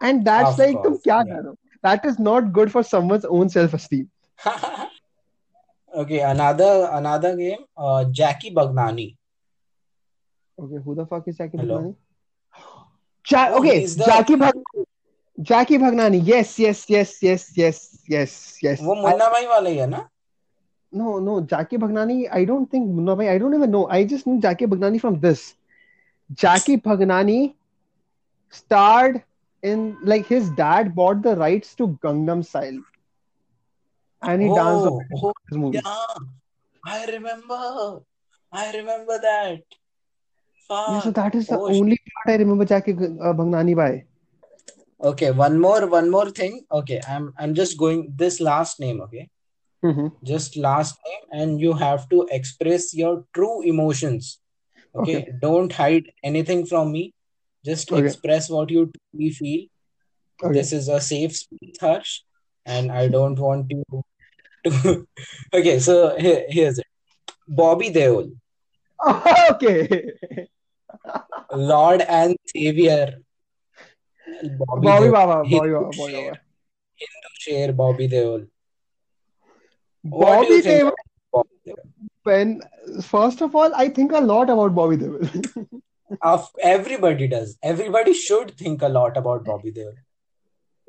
[0.00, 1.30] and that's like तुम क्या कर?
[1.30, 1.52] रहे हो
[1.84, 4.06] that is not good for someone's own self esteem
[5.94, 9.16] Okay, another another game, uh, Jackie Bagnani.
[10.58, 11.78] Okay, who the fuck is Jackie Hello.
[11.78, 11.94] Bhagnani?
[13.30, 14.52] Ja- Oh, okay, the Jackie Bhag
[15.42, 16.20] Jackie Bhagnani.
[16.24, 18.80] Yes, yes, yes, yes, yes, yes, yes.
[18.80, 20.08] वो मुन्ना भाई वाला ही है ना?
[20.92, 22.28] no, no, Jackie Bhagnani.
[22.32, 23.28] I don't think Munna bhai.
[23.28, 23.88] I don't even know.
[23.88, 25.54] I just knew Jackie Bhagnani from this.
[26.34, 27.54] Jackie Bhagnani
[28.50, 29.22] starred
[29.62, 32.78] in like his dad bought the rights to Gangnam Style,
[34.22, 35.82] and he danced Oh, it in oh, his movies.
[35.84, 36.06] yeah.
[36.84, 38.00] I remember.
[38.52, 39.62] I remember that.
[40.86, 44.04] Yeah, so that is the Oh, only part I remember Jackie uh, Bhagnani by.
[45.02, 45.30] okay.
[45.30, 46.64] One more, one more thing.
[46.70, 49.00] Okay, I'm I'm just going this last name.
[49.02, 49.28] Okay,
[49.82, 54.38] hmm just last name, and you have to express your true emotions.
[54.94, 57.12] Okay, Okay, don't hide anything from me.
[57.64, 59.66] Just okay, express what you truly feel.
[60.42, 60.52] okay.
[60.54, 62.20] This is a safe space, Harsh,
[62.66, 63.84] and I don't want you
[64.64, 65.06] to.
[65.54, 66.86] Okay, so here, here's it.
[67.48, 68.32] Bobby Deol,
[69.52, 70.14] okay.
[71.52, 73.18] Lord and Savior,
[74.42, 76.40] Bobby Bobby Deol, Baba, Bobby Hindu Baba, Bobby Baba.
[76.96, 78.46] Hindu Sher, Bobby Deol.
[80.02, 80.94] What do you Bobby Deol, about
[81.32, 81.90] Bobby Deol?
[82.22, 82.60] when
[83.02, 85.80] first of all, I think a lot about Bobby Deol.
[86.22, 87.56] Of everybody does.
[87.62, 89.94] Everybody should think a lot about Bobby Deol.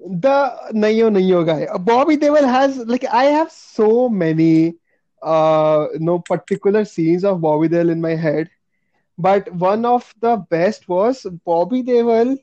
[0.02, 0.38] The
[0.74, 1.68] Nayo Nayo guy.
[1.80, 4.76] Bobby Deol has like I have so many
[5.22, 8.49] uh no particular scenes of Bobby Deol in my head,
[9.18, 12.38] but one of the best was Bobby Deol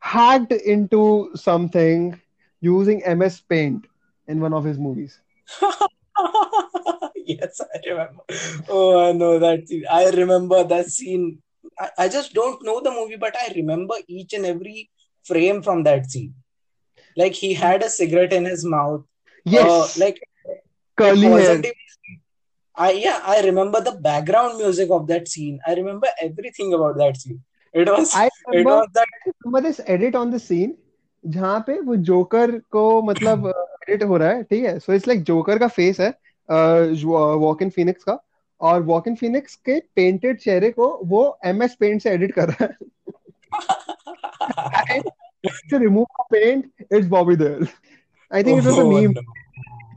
[0.00, 2.20] hacked into something
[2.60, 3.86] using MS Paint
[4.28, 5.20] in one of his movies.
[7.26, 8.22] Yes, I remember.
[8.68, 9.84] Oh, I know that scene.
[9.90, 11.40] I remember that scene.
[11.78, 14.90] I, I just don't know the movie, but I remember each and every
[15.24, 16.34] frame from that scene.
[17.16, 19.04] Like he had a cigarette in his mouth.
[19.46, 19.68] Yes.
[19.68, 20.20] Uh, like
[20.98, 21.62] curly hair.
[22.76, 25.58] I yeah, I remember the background music of that scene.
[25.66, 27.42] I remember everything about that scene.
[27.74, 30.76] It was I it was that remember this edit on the scene
[31.24, 33.46] जहाँ पे वो joker को मतलब
[33.88, 36.10] edit हो रहा है ठीक है सो इट्स लाइक जोकर का फेस है
[36.50, 38.18] वॉकिन फिनिक्स का
[38.60, 42.64] और वॉकिन फिनिक्स के पेंटेड चेहरे को वो एमएस पेंट से एडिट कर रहा
[44.88, 45.00] है
[45.70, 47.70] to remove the paint It's Bobby Deol.
[48.30, 49.22] I think oh, it was a oh, meme no.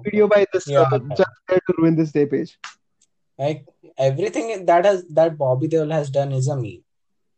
[0.03, 1.25] video by this yeah, uh, yeah.
[1.49, 2.57] to ruin this day page.
[3.37, 3.65] Like
[3.97, 6.83] everything that has that Bobby Deol has done is a meme.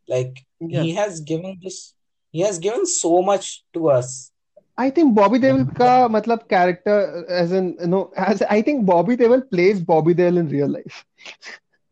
[0.08, 0.82] Like yeah.
[0.82, 1.94] he has given this,
[2.32, 4.32] he has given so much to us.
[4.78, 9.16] I think Bobby Deol ka matlab character as in you know as I think Bobby
[9.16, 11.06] Deol plays Bobby Deol in real life.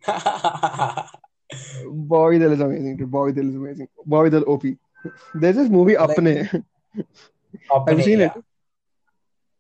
[1.87, 2.97] Bobby Deol is amazing.
[3.05, 3.87] Bobby Deol is amazing.
[4.05, 4.63] Bobby Deol OP.
[5.33, 6.63] There's this movie like, Apne.
[7.71, 8.31] Apne, seen it.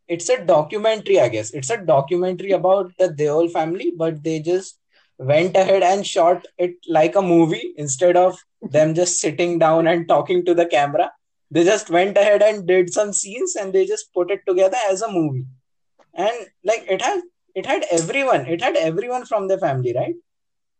[0.07, 1.51] It's a documentary, I guess.
[1.51, 4.79] It's a documentary about the Deol family, but they just
[5.17, 10.07] went ahead and shot it like a movie instead of them just sitting down and
[10.07, 11.11] talking to the camera.
[11.51, 15.01] They just went ahead and did some scenes and they just put it together as
[15.01, 15.45] a movie.
[16.13, 17.21] And like it had
[17.55, 18.47] it had everyone.
[18.47, 20.15] It had everyone from the family, right?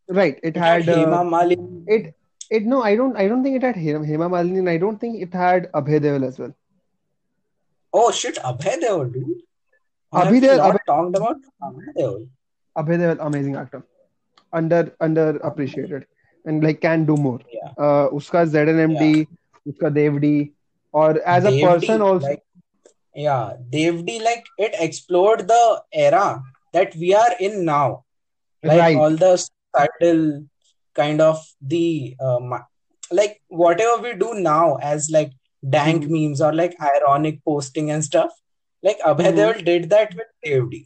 [0.10, 1.84] right it It had had uh, Hema Malini.
[1.88, 2.14] it
[2.50, 5.00] it no I don't I don't think it had Hema, Hema Malini and I don't
[5.00, 6.54] think it had Abhay Deol as well
[7.94, 9.42] Oh shit, Abhay Deol, dude.
[10.14, 10.60] Abhay Deol.
[10.60, 10.80] Abhay...
[10.88, 12.28] talked about Abhay Deol.
[12.78, 13.84] Abhay Deol, amazing actor.
[14.52, 16.06] Under under appreciated,
[16.46, 17.40] and like can do more.
[17.52, 17.70] Yeah.
[17.78, 19.72] Uh, uska ZNMD, yeah.
[19.72, 20.52] uska Devdi,
[20.92, 22.28] or as Devdi, a person also.
[22.28, 22.44] Like,
[23.16, 26.42] yeah, Devdi like it explored the era
[26.74, 28.04] that we are in now,
[28.64, 28.98] like right.
[28.98, 29.38] all the
[29.76, 30.46] subtle
[30.96, 32.40] kind of the uh,
[33.12, 35.32] like whatever we do now as like
[35.64, 36.12] dank Mhm.
[36.12, 38.32] memes or like ironic posting and stuff.
[38.84, 39.38] Like Abhay Mhm.
[39.40, 40.82] Deol did that with Devdi.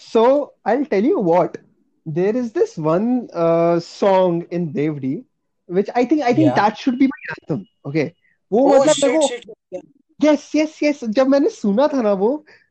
[0.00, 1.58] So I'll tell you what.
[2.06, 5.14] There is this one uh, song in Devdi,
[5.68, 6.54] which I think I think Yeah.
[6.56, 7.66] that should be my anthem.
[7.84, 8.06] Okay.
[8.50, 9.46] वो Oh मतलब shit, को shit.
[9.76, 9.82] yeah.
[10.20, 12.28] Yes yes yes जब मैंने सुना था ना वो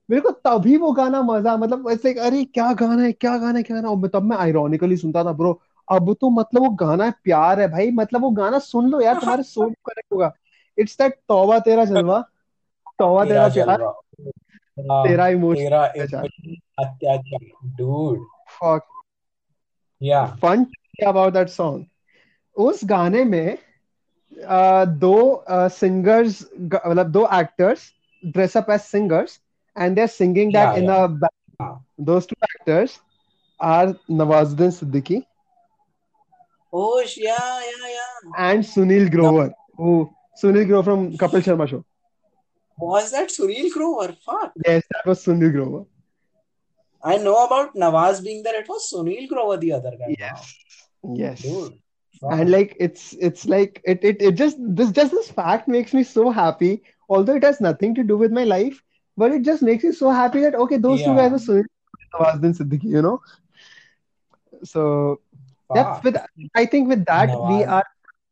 [0.10, 3.64] मेरे को तभी वो गाना मज़ा मतलब ऐसे अरे क्या गाना है क्या गाना है
[3.64, 5.52] क्या गाना है और तब मैं आयरॉनिकली सुनता था ब्रो
[5.88, 9.20] अब तो मतलब वो गाना है प्यार है भाई मतलब वो गाना सुन लो यार
[9.20, 10.32] तुम्हारे सोल कनेक्ट होगा
[10.78, 12.22] इट्स दैट तौबा तेरा जलवा
[13.00, 13.92] तौबा तेरा जलवा
[15.04, 15.84] तेरा इमोशन तेरा
[16.80, 17.46] अत्याचार
[17.78, 18.88] dude fuck
[20.02, 20.66] yeah fun
[21.08, 21.86] about that song
[22.58, 23.58] उस गाने में
[25.00, 25.16] दो
[25.72, 27.92] सिंगर्स मतलब दो actors
[28.24, 29.40] dress up as singers
[29.76, 31.06] and they are singing that in a
[32.06, 33.00] those two actors
[33.60, 35.22] are Nawazuddin Siddiqui
[36.74, 38.08] ओश yeah yeah yeah
[38.42, 39.50] and Sunil Grover
[39.80, 40.04] who
[40.42, 41.84] Sunil Grover from Kapil Sharma show.
[42.78, 44.14] Was that Sunil Grover?
[44.26, 44.54] Fuck.
[44.66, 45.86] Yes, that was Sunil Grover.
[47.04, 48.60] I know about Nawaz being there.
[48.60, 50.08] It was Sunil Grover, the other guy.
[50.08, 50.16] Wow.
[50.20, 50.56] Yes,
[51.16, 51.42] yes.
[51.42, 51.74] Dude.
[52.32, 56.04] And like it's it's like it it it just this just this fact makes me
[56.04, 56.82] so happy.
[57.10, 58.82] Although it has nothing to do with my life,
[59.18, 61.32] but it just makes me so happy that okay, those two guys Yeah.
[61.34, 61.66] were Sunil
[62.14, 63.22] Grover and Siddiqui, you know.
[64.64, 65.20] So
[65.68, 66.04] Fuck.
[66.04, 66.18] with
[66.56, 67.84] I think with that we are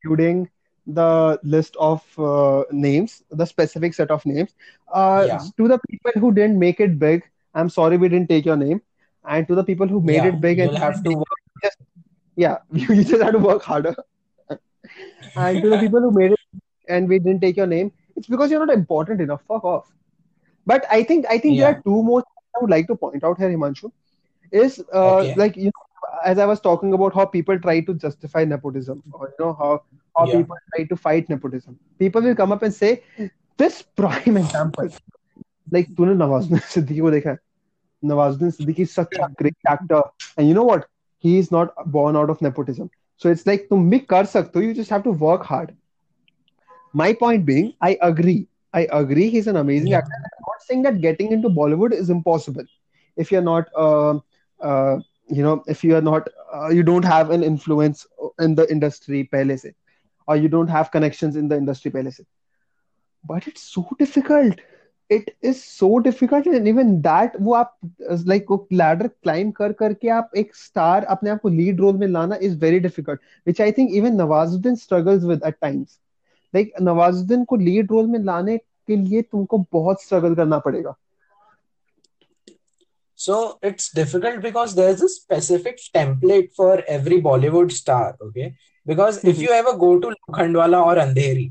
[0.01, 0.49] concluding
[0.85, 4.53] the list of uh, names, the specific set of names.
[4.93, 5.49] Uh, Yeah.
[5.57, 7.23] to the people who didn't make it big,
[7.53, 8.81] I'm sorry we didn't take your name.
[9.25, 10.25] And to the people who made Yeah.
[10.25, 11.39] it big and have to work.
[11.63, 11.77] just
[12.35, 13.95] yeah, you just have to work harder.
[15.35, 16.39] And to the people who made it
[16.89, 19.41] and we didn't take your name, it's because you're not important enough.
[19.47, 19.93] Fuck off.
[20.65, 23.23] But I think I think there are two more things I would like to point
[23.23, 23.91] out here, Himanshu.
[24.51, 25.35] Is uh, Okay.
[25.35, 25.82] like you know,
[26.24, 29.82] as I was talking about how people try to justify nepotism, or you know how
[30.16, 30.36] how Yeah.
[30.36, 31.78] people try to fight nepotism.
[31.98, 33.02] People will come up and say,
[33.56, 34.88] this prime example,
[35.70, 37.38] like तूने नवाजुद्दीन सिद्दीकी को देखा है?
[38.04, 40.02] Nawazuddin Siddiqui is such a great actor,
[40.36, 40.86] and you know what?
[41.18, 42.90] He is not born out of nepotism.
[43.16, 44.62] So it's like तुम भी कर सकते हो.
[44.64, 45.74] You just have to work hard.
[46.92, 48.46] My point being, I agree.
[48.72, 49.28] I agree.
[49.28, 49.98] He's an amazing Yeah.
[49.98, 50.12] actor.
[50.24, 52.64] I'm not saying that getting into Bollywood is impossible.
[53.16, 54.18] If you're not, uh,
[54.60, 54.98] uh,
[55.32, 58.06] you know, if you are not, uh, you don't have an influence
[58.38, 59.72] in the industry पहले से,
[60.28, 62.24] or you don't have connections in the industry पहले से.
[63.24, 64.54] But it's so difficult.
[65.10, 67.78] It is so difficult, and even that वो आप
[68.26, 72.06] like वो ladder climb कर करके आप एक star अपने आप को lead role में
[72.06, 75.98] लाना is very difficult, which I think even Nawazuddin struggles with at times.
[76.54, 80.94] Like Nawazuddin को लीड रोल में लाने के लिए तुमको बहुत स्ट्रगल करना पड़ेगा
[83.23, 83.35] So
[83.71, 88.47] it's difficult because there's a specific template for every Bollywood star, okay?
[88.91, 89.29] Because mm-hmm.
[89.33, 89.43] if Mhm.
[89.47, 91.45] you ever go to Lokhandwala or Andheri,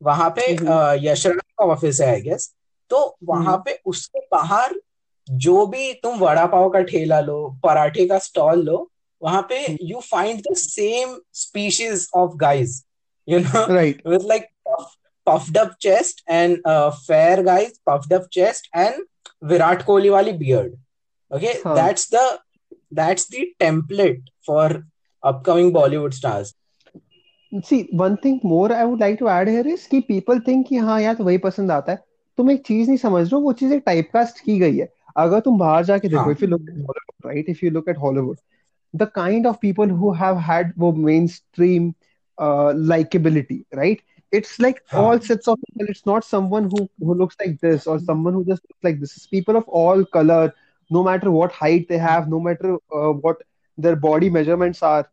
[0.00, 0.68] वहाँ पे Mhm.
[0.68, 2.48] अ, यशराज का ऑफ़िस है आई गेस
[2.90, 3.00] तो
[3.30, 4.74] वहाँ पे उसके बाहर
[5.46, 8.76] जो भी तुम वड़ा पाव का ठेला लो पराठे का स्टॉल लो
[9.22, 9.58] वहाँ पे
[9.90, 12.80] you find the same species of guys
[13.28, 14.94] you know right with like puff,
[15.30, 19.02] puffed up chest and uh, fair guys, puffed up chest and
[19.50, 20.76] Virat Kohli wali beard.
[21.30, 21.74] Okay, Huh.
[21.74, 22.24] that's the
[22.92, 24.84] that's the template for
[25.22, 26.54] upcoming Bollywood stars.
[27.52, 30.76] See one thing more I would like to add here is कि people think कि
[30.86, 31.98] हाँ यार तो वही पसंद आता है
[32.38, 35.40] तुम एक चीज़ नहीं समझ रहे हो वो चीज़ एक टाइपकास्ट की गई है अगर
[35.46, 36.32] तुम बाहर जाके देखो हाँ.
[36.32, 38.36] If you look at Hollywood right if you look at Hollywood
[38.94, 41.88] the kind of people who have had वो mainstream
[42.38, 43.98] uh, likability right
[44.32, 45.02] it's like हाँ.
[45.02, 48.44] all sets of people it's not someone who who looks like this or someone who
[48.46, 50.40] just looks like this it's people of all color
[50.90, 52.78] no matter what height they have no matter
[53.24, 53.42] what
[53.78, 55.04] their body measurements are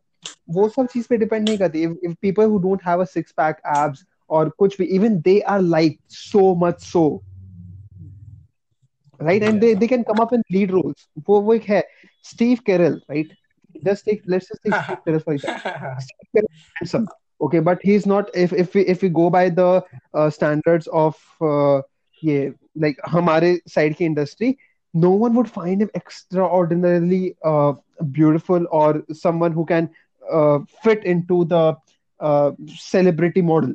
[0.50, 3.60] वो सब चीज़ पे depend नहीं करती। If people who don't have a six pack
[3.76, 7.06] abs और कुछ भी even they are like so much so
[9.20, 11.82] right and they they can come up in lead roles वो वो एक है
[12.24, 13.32] Steve Carell right
[13.84, 15.38] just take let's just take Steve Carell for
[16.00, 17.06] Steve Carell
[17.40, 19.82] okay but he is not if if we if we go by the
[20.16, 21.44] standards of
[22.22, 22.46] ये
[22.78, 24.54] like हमारे side की industry
[24.96, 27.74] no one would find him extraordinarily uh,
[28.12, 29.90] beautiful or someone who can
[30.30, 31.76] uh, fit into the
[32.20, 33.74] uh, celebrity model.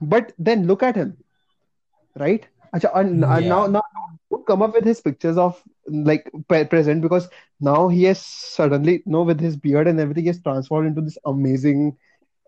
[0.00, 1.16] But then look at him
[2.18, 2.46] right?
[2.74, 3.82] Acha, and, and now now
[4.46, 6.30] come up with his pictures of like
[6.70, 7.28] present because
[7.60, 11.02] now he has suddenly you know with his beard and everything he has transformed into
[11.02, 11.96] this amazing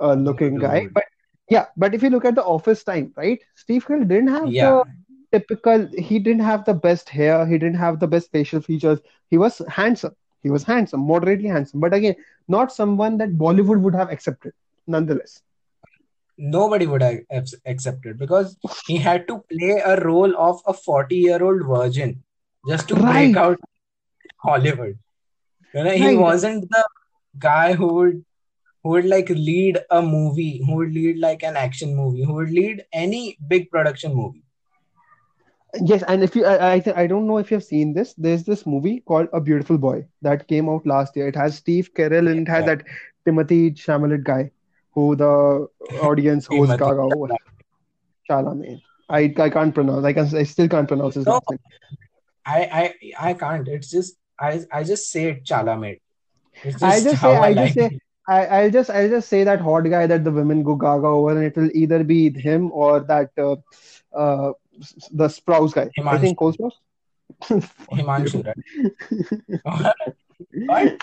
[0.00, 0.88] uh, looking guy.
[0.92, 1.04] but
[1.48, 3.40] yeah but if you look at the office time right?
[3.54, 4.70] Steve Carell didn't have Yeah.
[4.70, 4.84] the
[5.33, 9.01] typical he didn't have the best hair he didn't have the best facial features
[9.31, 12.14] he was handsome he was handsome moderately handsome but again
[12.49, 14.53] not someone that Bollywood would have accepted
[14.87, 15.43] nonetheless
[16.39, 17.20] Nobody would have
[17.66, 18.57] accepted because
[18.87, 22.22] he had to play a role of a 40 year old virgin
[22.68, 23.33] just to Right.
[23.33, 23.59] break out
[24.39, 24.99] Hollywood.
[25.74, 26.16] You know, he Right.
[26.16, 26.85] wasn't the
[27.39, 28.24] guy who would
[28.83, 32.51] who would like lead a movie, who would lead like an action movie, who would
[32.51, 34.45] lead any big production movie.
[35.80, 38.14] Yes, and if you, I, I, I don't know if you've seen this.
[38.14, 41.28] There's this movie called A Beautiful Boy that came out last year.
[41.28, 42.76] It has Steve Carell and it has Yeah.
[42.76, 42.84] that
[43.24, 44.50] Timothy Chalamet guy,
[44.94, 45.68] who the
[46.00, 47.28] audience goes Timothy gaga over.
[48.28, 48.80] Chalamet.
[49.08, 50.04] I, I can't pronounce.
[50.04, 50.34] I can.
[50.36, 51.40] I still can't pronounce his No.
[51.40, 51.58] last name.
[52.46, 53.68] I I I can't.
[53.68, 56.00] It's just I I just say it Chalamet.
[56.82, 57.34] I just say.
[57.36, 57.90] I I like just say.
[57.90, 58.02] it.
[58.28, 58.90] I, I'll just.
[58.90, 61.70] I'll just say that hot guy that the women go gaga over, and it will
[61.74, 63.56] either be him or that uh,
[64.16, 64.52] uh,
[65.12, 65.91] the Sprouse guy.
[66.05, 66.72] I think Cole Sprouse.
[67.93, 68.57] Himanshu, right?
[70.66, 71.01] what?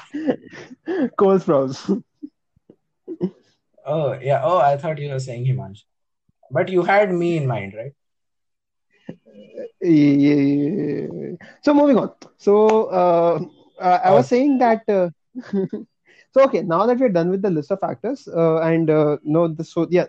[1.18, 2.04] Cole Sprouse.
[3.86, 4.42] Oh, yeah.
[4.44, 5.84] Oh, I thought you were saying Himanshu.
[6.52, 7.94] But you had me in mind, right?
[9.82, 11.08] Yeah.
[11.64, 12.12] So moving on.
[12.38, 13.40] So uh,
[13.80, 14.84] I was Oh, saying that.
[14.88, 15.10] Uh,
[16.32, 19.48] so okay, now that we're done with the list of factors, uh, and uh, no,
[19.48, 20.06] this so yeah,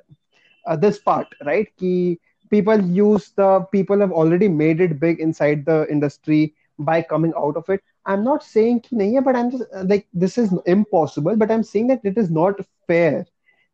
[0.66, 1.68] uh, this part, right?
[1.76, 2.18] Ki
[2.51, 7.57] people use the people have already made it big inside the industry by coming out
[7.57, 7.83] of it.
[8.05, 11.35] I'm not saying ki nahi hai, but I'm just uh, like this is impossible.
[11.35, 13.25] But I'm saying that it is not fair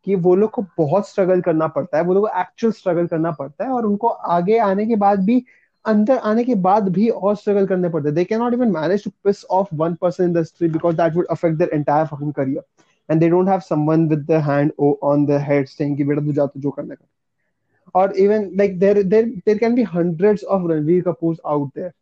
[0.07, 3.31] कि वो लोग को बहुत struggle करना पड़ता है वो लोग को एक्चुअल स्ट्रगल करना
[3.39, 5.43] पड़ता है और उनको आगे आने के बाद भी
[5.85, 9.03] अंदर आने के बाद भी और स्ट्रगल करने पड़ते हैं they can not even manage
[9.03, 12.33] to piss off one person in the street because that would affect their entire fucking
[12.33, 12.63] career
[13.09, 16.33] and they don't have someone with the hand on the head saying कि बेटा तू
[16.33, 17.05] जा तू जो करना कर
[17.93, 21.93] or even like there there there can be hundreds of Ranveer Kapoors out there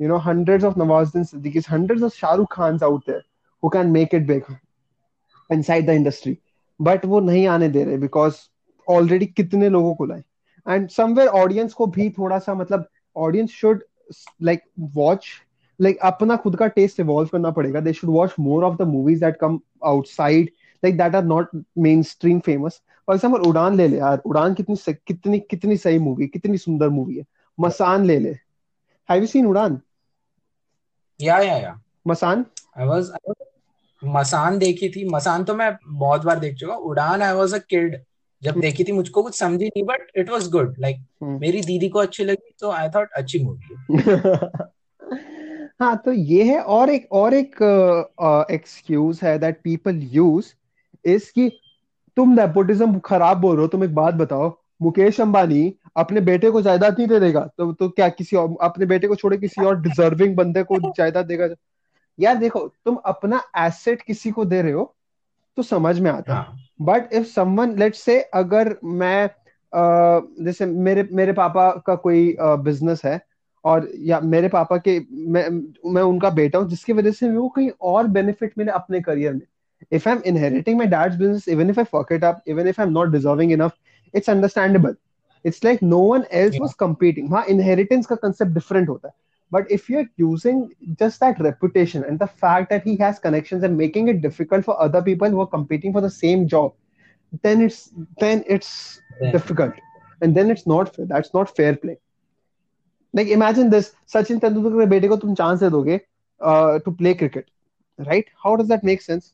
[0.00, 3.22] you know hundreds of Nawazuddin Siddiquis hundreds of Shah Rukh Khans out there
[3.62, 4.44] who can make it big
[5.50, 6.36] inside the industry
[6.80, 8.36] but वो नहीं आने दे रहे because
[8.88, 10.22] already कितने लोगों को लाए
[10.66, 13.82] and somewhere audience को भी थोड़ा सा मतलब audience should
[14.42, 14.62] like
[14.96, 15.26] watch
[15.80, 19.20] like अपना खुद का टेस्ट इवॉल्व करना पड़ेगा they should watch more of the movies
[19.20, 20.50] that come outside
[20.84, 21.48] like that are not
[21.78, 26.27] main stream famous for example Udaan ले ले यार उड़ान कितनी कितनी कितनी सही मूवी
[26.27, 27.25] कितनी सुंदर मूवी है।
[27.59, 28.29] मसान ले ले।
[29.09, 29.81] Have you seen Udaan?
[31.21, 31.77] yeah, yeah, yeah.
[32.07, 32.45] Masaan?
[32.79, 33.11] I was
[34.03, 38.03] Masaan देखी थी। मसान तो मैं बहुत बार देख चुका Udaan I was a kid
[38.43, 41.99] जब देखी थी मुझको कुछ समझी नहीं but it was good like मेरी दीदी को
[41.99, 43.97] अच्छी लगी तो आई थॉट अच्छी मूवी
[45.81, 47.55] हाँ। तो ये है और एक और एक
[48.51, 50.53] एक्सक्यूज uh, है दैट पीपल यूज़
[51.05, 51.59] इज़ कि
[52.19, 56.61] तुम नेपोटिज्म खराब बोल रहे हो तुम एक बात बताओ। मुकेश अंबानी अपने बेटे को
[56.61, 57.41] जायदाद नहीं दे देगा?
[57.57, 61.25] तो तो क्या किसी और अपने बेटे को छोड़े किसी और डिजर्विंग बंदे को जायदाद
[61.25, 61.47] देगा?
[62.19, 64.95] यार देखो तुम अपना एसेट किसी को दे रहे हो
[65.57, 71.07] तो समझ में आता है। But if someone let's say अगर मैं uh, जैसे मेरे
[71.11, 73.21] मेरे पापा का कोई बिज़नेस uh, है
[73.63, 75.49] और या मेरे पापा के मैं
[75.93, 79.47] मैं उनका बेटा हूँ जिसकी वजह से वो कहीं और बेनिफिट मिले अपने करियर में।
[79.91, 82.93] if i'm inheriting my dad's business even if i fuck it up even if i'm
[82.93, 83.77] not deserving enough
[84.13, 84.95] it's understandable.
[85.43, 86.59] It's like no one else yeah.
[86.59, 87.29] was competing.
[87.29, 89.11] My inheritance ka concept different hota.
[89.51, 90.69] But if you're using
[90.99, 94.79] just that reputation and the fact that he has connections and making it difficult for
[94.79, 96.73] other people who are competing for the same job
[97.43, 99.31] then it's then it's yeah.
[99.31, 99.73] difficult.
[100.21, 101.05] And then it's not fair.
[101.05, 101.97] That's not fair play.
[103.13, 103.93] Like imagine this.
[104.13, 106.01] Sachin tendulkar ke bete ko tum chance doge
[106.41, 107.49] uh, to play cricket.
[107.97, 108.25] Right?
[108.43, 109.33] How does that make sense?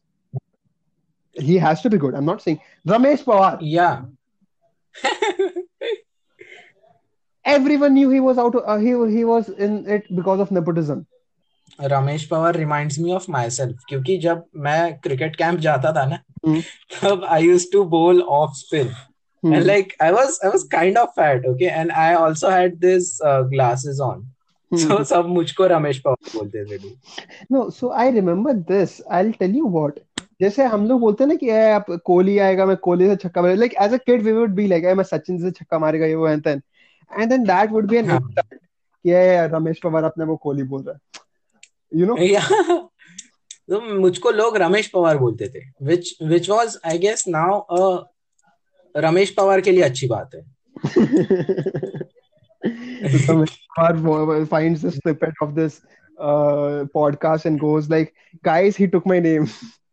[1.35, 2.15] he has to be good.
[2.15, 3.59] I'm not saying Ramesh Pawar.
[3.61, 4.03] Yeah.
[7.45, 8.55] Everyone knew he was out.
[8.55, 11.07] Uh, he he was in it because of nepotism.
[11.91, 16.61] Ramesh Powar reminds me of myself क्योंकि जब मैं cricket camp जाता था ना Hmm.
[17.03, 18.91] तब I used to bowl off spin
[19.45, 19.53] Hmm.
[19.57, 23.07] and like I was I was kind of fat, okay, and I also had this
[23.29, 24.19] uh, glasses on.
[24.83, 26.99] So सब मुझको रमेश पवार बोलते थे dude.
[27.57, 28.99] No, so I remember this.
[29.19, 30.03] I'll tell you what.
[30.42, 33.60] जैसे हम लोग बोलते हैं ना कि आप कोहली आएगा मैं कोहली से छक्का मारेगा।
[33.60, 36.28] Like as a kid we would be like मैं सचिन से छक्का मारेगा ये वो
[36.28, 36.62] and then
[37.20, 38.18] and then that would be an हाँ.
[38.18, 38.54] इंसल्ट
[39.08, 39.12] कि
[39.56, 41.00] रमेश पवार अपने वो कोहली बोल रहा है.
[41.96, 42.18] यू नो
[43.70, 48.04] तो मुझको लोग रमेश पवार बोलते थे which was I guess now a
[48.98, 50.56] Ramesh Pawar के लिए अच्छी बात है।
[56.22, 58.08] uh, podcast and goes like,
[58.48, 59.20] "Guys, he took my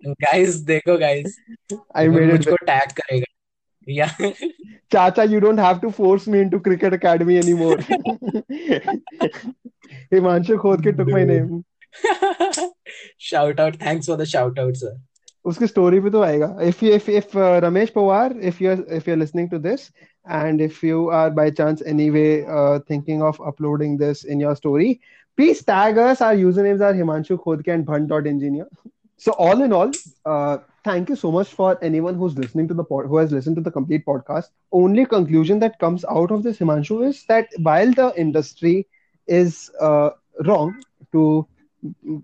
[0.07, 1.37] guys देखो गाइस
[1.97, 3.27] आई मेड मुझको टैग करेगा.
[4.93, 7.81] चाचा you don't have to force me into cricket academy anymore
[10.15, 11.39] Himanshu Khodke took मैंने
[13.31, 15.01] shout out thanks for the shout out sir
[15.45, 16.57] उसकी story भी तो आएगा.
[16.63, 19.89] If if if Ramesh Pawar if you if you are listening to this
[20.27, 22.25] and if you are by chance any way
[22.91, 24.93] thinking of uploading this in your story
[25.39, 28.67] please tag us our user names are Himanshu Khodke and Bhand dot engineer
[29.25, 29.93] so all in all
[30.27, 33.57] uh, thank you so much for anyone who's listening to the pod, who has listened
[33.57, 34.49] to the complete podcast.
[34.73, 38.87] Only conclusion that comes out of this Himanshu is that while the industry
[39.27, 40.11] is uh,
[40.47, 40.75] wrong
[41.13, 41.47] to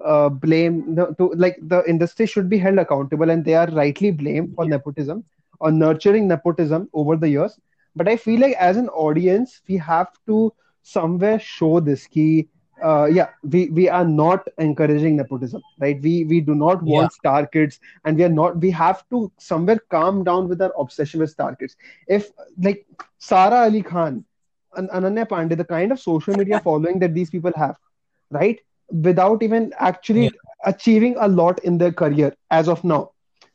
[0.05, 4.11] uh, blame the, to like the industry should be held accountable and they are rightly
[4.11, 5.25] blamed for nepotism
[5.61, 7.59] or nurturing nepotism over the years.
[7.97, 12.49] But i feel like as an audience we have to somewhere show this key
[12.83, 17.19] uh, yeah we we are not encouraging nepotism right we we do not want Yeah.
[17.19, 21.21] star kids and we are not we have to somewhere calm down with our obsession
[21.21, 21.77] with star kids
[22.07, 22.31] if
[22.69, 22.87] like
[23.19, 24.25] sara ali khan
[24.77, 27.77] and ananya pandey the kind of social media following that these people have
[28.31, 28.61] right?
[28.91, 30.31] Without even actually yeah.
[30.65, 33.13] achieving a lot in their career as of now,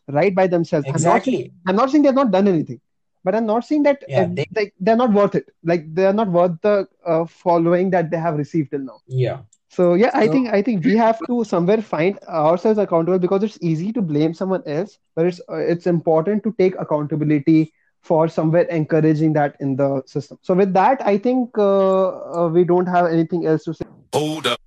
[0.08, 0.34] right?
[0.34, 0.88] By themselves.
[0.88, 1.38] Exactly.
[1.38, 2.80] I'm not, I'm not saying they've not done anything,
[3.24, 5.50] but I'm not saying that yeah, uh, they, like they're not worth it.
[5.64, 9.00] Like they're not worth the uh, following that they have received till now.
[9.08, 9.40] Yeah.
[9.70, 13.58] So yeah, I think I think we have to somewhere find ourselves accountable because it's
[13.62, 18.64] easy to blame someone else, but it's uh, it's important to take accountability for somewhere
[18.64, 20.38] encouraging that in the system.
[20.42, 23.86] So with that, I think uh, uh, we don't have anything else to say.
[24.14, 24.60] Hold up.